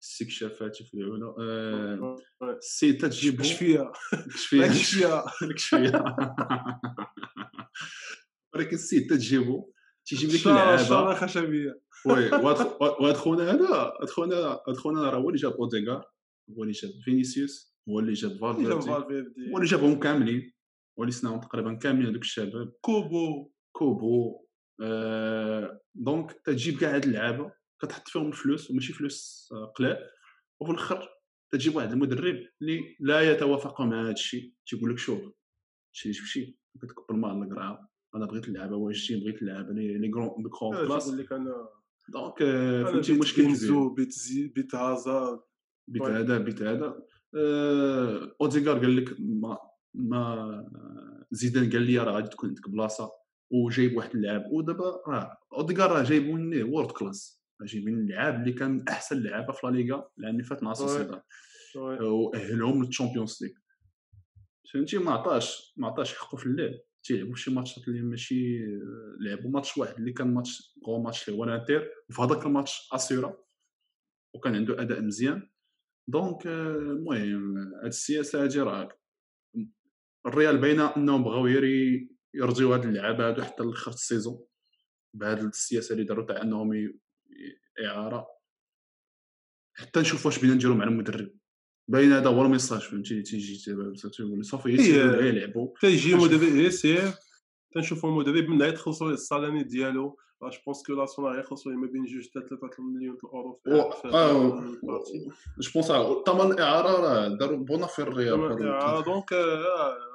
الاستكشافات 0.00 0.76
في 0.76 0.94
العلا 0.94 1.34
آه، 1.38 2.16
وي. 2.42 2.56
السيد 2.56 2.98
فيها 3.44 3.92
كشفية. 4.26 4.66
كش 4.66 4.94
فيها 4.94 5.24
كشفية. 5.54 6.04
ولكن 8.54 8.74
السيد 8.74 9.10
تتجيبو 9.10 9.72
تيجيب 10.04 10.30
لك 10.30 10.46
اللعابة. 10.46 11.14
خشبية. 11.14 11.80
وي 12.06 12.30
وهاد 13.00 13.16
خونا 13.16 13.50
هذا 13.50 13.68
هاد 14.00 14.08
خونا 14.08 14.36
هاد 14.68 14.76
خونا 14.76 15.10
راه 15.10 15.18
هو 15.18 15.28
اللي 15.28 15.40
جاب 15.40 15.52
أوديغار 15.52 16.04
هو 16.50 16.62
اللي 16.62 16.72
جاب 16.72 16.90
فينيسيوس 17.04 17.76
هو 17.88 18.00
اللي 18.00 18.12
جاب 18.12 18.38
فالفيردي. 18.40 19.52
هو 19.52 19.56
اللي 19.56 19.68
جابهم 19.68 20.00
كاملين. 20.00 20.52
هو 21.00 21.04
اللي 21.04 21.12
سناهم 21.12 21.40
تقريبا 21.40 21.74
كاملين 21.74 22.06
هذوك 22.10 22.22
الشباب. 22.22 22.72
كوبو 22.80 23.50
كوبو 23.72 24.46
آه 24.82 25.80
donc 25.94 26.32
تجيب 26.32 26.78
كاع 26.78 26.94
هاد 26.94 27.04
اللعابة 27.04 27.52
كتحط 27.82 28.08
فيهم 28.08 28.28
الفلوس 28.28 28.70
وماشي 28.70 28.92
فلوس 28.92 29.48
آه، 29.52 29.64
قلال 29.64 29.98
وفي 30.60 30.72
الآخر 30.72 31.08
تجيب 31.52 31.76
واحد 31.76 31.92
المدرب 31.92 32.36
اللي 32.62 32.96
لا 33.00 33.20
يتوافق 33.32 33.80
مع 33.80 34.02
هذا 34.02 34.10
الشيء. 34.10 34.52
تيقول 34.66 34.90
لك 34.92 34.98
شوف 34.98 35.20
شي 35.92 36.12
شي 36.12 36.58
كتكب 36.82 37.04
الماء 37.10 37.30
على 37.30 37.44
القرعه 37.44 37.90
أنا 38.14 38.26
بغيت 38.26 38.48
اللعابة 38.48 38.76
واجدين 38.76 39.20
بغيت 39.20 39.42
اللعابة؟ 39.42 39.72
les 39.72 39.98
les 39.98 40.08
grands 40.08 40.48
grands 40.50 40.86
classe 40.86 41.06
تقول 41.06 41.18
لك 41.18 41.32
أنا 41.32 41.68
دونك 42.08 42.42
آه، 42.42 42.84
فهمتي 42.84 43.12
مشكل 43.12 43.42
كبير 43.42 43.48
بنزو 43.48 43.88
بيت 43.94 44.12
زي 44.12 44.48
بيت 44.48 44.74
هازارد 44.74 45.40
بيت 45.88 46.02
وي. 46.02 46.12
هذا 46.12 46.38
بيت 46.38 46.62
هذا. 46.62 47.02
آه، 47.34 48.36
أوديغار 48.40 48.78
قال 48.78 48.96
لك 48.96 49.16
ما 49.18 49.69
ما 49.94 51.26
زيدان 51.30 51.70
قال 51.70 51.82
لي 51.82 51.98
راه 51.98 52.12
غادي 52.12 52.28
تكون 52.28 52.48
عندك 52.48 52.68
بلاصة 52.68 53.10
وجايب 53.50 53.96
واحد 53.96 54.14
اللاعب 54.14 54.52
ودابا 54.52 55.02
راه 55.08 55.38
أوديغار 55.52 55.90
راه 55.90 56.02
جايبو 56.02 56.32
مني 56.32 56.62
وورد 56.62 56.90
كلاس 56.90 57.40
جايبين 57.62 57.94
اللاعب 57.94 58.34
اللي 58.34 58.52
كان 58.52 58.70
من 58.70 58.88
أحسن 58.88 59.16
اللعابه 59.16 59.52
في 59.52 59.66
لا 59.66 59.72
ليغا 59.72 60.08
العام 60.18 60.34
اللي 60.34 60.44
فات 60.44 60.62
مع 60.62 60.72
سوسيداد 60.72 61.22
وي. 61.76 61.98
وأهلهم 61.98 62.82
للتشامبيونز 62.82 63.38
ليغ 63.42 63.52
فهمتي؟ 64.72 64.98
ما 64.98 65.10
عطاش 65.10 65.74
ما 65.76 65.86
عطاش 65.86 66.14
حقه 66.14 66.36
في 66.36 66.46
اللعب. 66.46 66.74
تيلعبوا 67.02 67.34
شي 67.34 67.50
ماتشات 67.50 67.88
اللي 67.88 68.02
ماشي 68.02 68.58
لعبوا 69.20 69.50
ماتش 69.50 69.78
واحد 69.78 69.94
اللي 69.94 70.12
كان 70.12 70.34
ماتش 70.34 70.78
gros 70.86 71.02
match 71.02 71.28
اللي 71.28 71.38
هو 71.38 71.44
الانتر 71.44 71.88
وفي 72.08 72.22
هذاك 72.22 72.46
الماتش 72.46 72.88
أسيرا 72.92 73.36
وكان 74.34 74.54
عنده 74.54 74.80
أداء 74.82 75.00
مزيان. 75.00 75.50
donc 76.08 76.46
آه، 76.46 76.76
المهم 76.76 77.58
هاد 77.58 77.86
السياسة 77.86 78.42
هادي 78.42 78.60
راه 78.60 78.99
الريال 80.26 80.58
باينة 80.58 80.96
أنهم 80.96 81.24
بغاو 81.24 81.46
يري 81.46 82.10
يرجيو 82.34 82.74
هاد 82.74 82.84
اللعابة 82.84 83.28
هادو 83.28 83.42
حتى 83.42 83.62
لاخر 83.62 83.90
ال 83.90 83.98
saison 83.98 84.44
بهاد 85.14 85.38
السياسة 85.38 85.92
اللي 85.92 86.04
داروا 86.04 86.26
تاع 86.26 86.42
أنهم 86.42 86.92
إعارة 87.84 88.26
حتى 89.74 90.00
نشوف 90.00 90.26
واش 90.26 90.38
بينا 90.38 90.54
نديرو 90.54 90.74
مع 90.74 90.84
المدرب 90.84 91.30
باين 91.88 92.12
هذا 92.12 92.28
هو 92.28 92.42
ال 92.42 92.47
message 92.47 92.80
فهمتي 92.80 93.22
تيجي 93.22 93.56
تيقول 94.16 94.44
صافي 94.44 94.68
يلعبوا 95.28 95.74
تيجي. 95.80 96.14
مدرب 96.14 96.42
يسير 96.42 97.12
تنشوفوا 97.74 98.10
المدرب 98.10 98.48
من 98.48 98.62
عيد 98.62 98.74
خلصوا 98.74 99.10
السالاني 99.10 99.62
ديالو 99.62 100.18
جو 100.48 100.58
بونس 100.66 100.82
كو 100.86 100.94
لا 100.94 101.06
سونا 101.06 101.28
غيخلصوا 101.36 101.72
ما 101.72 101.86
بين 101.86 102.04
جوج 102.04 102.28
حتى 102.28 102.56
3 102.56 102.82
مليون 102.82 103.18
الاورو 103.24 103.52
في 103.52 103.70
في. 104.02 104.08
جو 105.60 105.70
بونس 105.74 105.86
ثمن 106.26 106.52
الاعاره 106.52 106.88
راه 107.00 107.28
داروا 107.28 107.58
بونا 107.58 107.86
في 107.86 107.98
الريال 107.98 108.40
آه، 108.68 109.00
دونك 109.04 109.32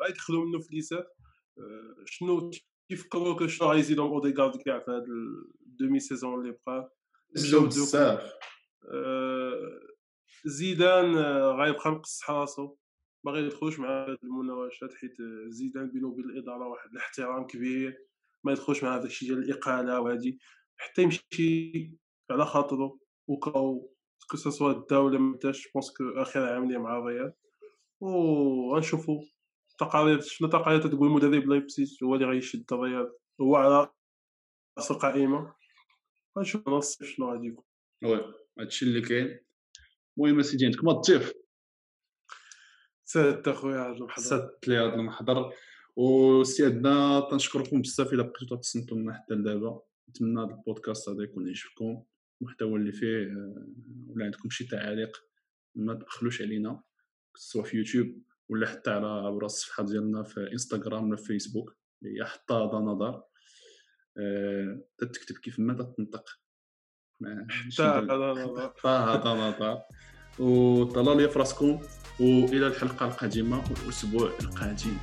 غيدخلوا 0.06 0.46
منه 0.46 0.60
فليسات 0.60 1.16
آه، 1.58 1.96
شنو 2.06 2.52
تيفكروا 2.90 3.36
كو 3.38 3.48
شنو 3.48 3.72
غيزيدهم 3.72 4.12
اوديغارد 4.12 4.58
كاع 4.58 4.80
في 4.80 4.92
هاد 4.92 5.06
الدومي 5.68 6.00
سيزون 6.00 6.40
اللي 6.42 6.58
بقى 6.68 6.96
زيدوا 7.34 7.66
بزاف 7.66 8.34
زيدان 10.46 11.16
غيبقى 11.60 11.92
مقصح 11.92 12.32
راسو 12.32 12.76
ما 13.24 13.32
غيدخلوش 13.32 13.80
مع 13.80 14.06
هاد 14.08 14.18
المناوشات 14.24 14.94
حيت 14.94 15.18
زيدان 15.48 15.90
بينه 15.90 16.08
وبين 16.08 16.26
الاداره 16.26 16.68
واحد 16.68 16.90
الاحترام 16.92 17.48
كبير 17.48 18.06
ما 18.46 18.52
يدخلوش 18.52 18.84
مع 18.84 18.96
هذاك 18.96 19.06
الشيء 19.06 19.30
ديال 19.30 19.44
الإقالة 19.44 20.00
وهادي 20.00 20.40
حتى 20.78 21.02
يمشي 21.02 21.92
على 22.32 22.46
خاطرو 22.46 23.00
وكاو 23.28 23.96
كو 24.30 24.38
ولا 24.92 25.20
ما 25.20 25.38
داش 25.44 25.72
بونس 25.72 25.94
آخر 26.16 26.46
عام 26.46 26.72
ليه 26.72 26.78
مع 26.78 26.98
الريال. 26.98 27.34
وغنشوفوا 28.00 29.22
تقارير 29.80 30.22
شنو 30.22 30.50
تقارير 30.50 30.88
تقول 30.88 31.10
مدرب 31.10 31.50
لايبسيج 31.50 32.04
هو 32.04 32.16
اللي 32.16 32.26
غيشد 32.26 32.74
الريال؟ 32.74 33.14
هو 33.42 33.56
على 33.56 33.90
رأس 34.78 34.92
القائمة. 34.92 35.56
غنشوف 36.38 36.68
نص 36.68 37.04
شنو 37.04 37.32
غادي 37.32 37.48
يكون. 37.48 37.66
وي 38.04 38.34
هادشي 38.60 38.86
اللي 38.86 39.02
كاين. 39.02 39.40
المهم 40.18 40.40
أسيدي 40.40 40.66
عندك 40.66 40.84
ما 40.84 40.92
الضيف. 40.92 41.34
ساد 43.06 43.48
اخويا 43.48 43.80
عبد 43.80 43.98
المحضر. 43.98 44.24
سات 44.24 44.68
لي 44.68 44.78
هذا 44.78 44.94
المحضر. 44.94 45.54
وسيادنا 45.96 47.20
تنشكركم 47.32 47.82
بزاف 47.82 48.14
إلا 48.14 48.24
بقيتو 48.24 48.56
تصنتوا 48.56 48.98
لنا 48.98 49.14
حتى 49.14 49.34
لدابا. 49.34 49.82
نتمنى 50.10 50.40
هذا 50.40 50.54
البودكاست 50.56 51.10
هذا 51.10 51.24
يكون 51.24 51.48
يعجبكم 51.48 52.04
المحتوى 52.42 52.80
اللي 52.80 52.92
فيه 52.92 53.24
آه، 53.24 53.68
ولا 54.08 54.26
عندكم 54.26 54.50
شي 54.50 54.64
تعاليق 54.68 55.18
ما 55.76 55.94
تبخلوش 55.94 56.42
علينا 56.42 56.82
سواء 57.36 57.66
في 57.66 57.78
يوتيوب 57.78 58.22
ولا 58.50 58.68
حتى 58.68 58.92
على 58.92 59.08
عبر 59.08 59.46
الصفحة 59.46 59.84
ديالنا 59.84 60.24
في 60.24 60.52
إنستغرام 60.52 61.08
ولا 61.08 61.16
في 61.18 61.24
فيسبوك 61.26 61.76
اللي 62.04 62.20
هي 62.20 62.26
حتى 62.26 62.54
هذا 62.54 62.78
نظر. 62.78 63.24
آه، 64.18 64.82
تكتب 64.98 65.36
كيف 65.38 65.60
ما 65.60 65.74
تنطق. 65.84 66.30
ديال- 67.22 68.12
هذا 68.12 68.44
نظر. 68.44 68.70
حتى 68.78 68.88
هذا 68.88 69.34
نظر. 69.34 69.82
وطلال 70.40 71.18
لي 71.18 71.30
في 71.30 71.40
راسكم 71.40 71.80
وإلى 72.20 72.68
الحلقة 72.68 73.06
القادمة 73.06 73.58
والأسبوع 73.58 74.30
القادم. 74.42 74.98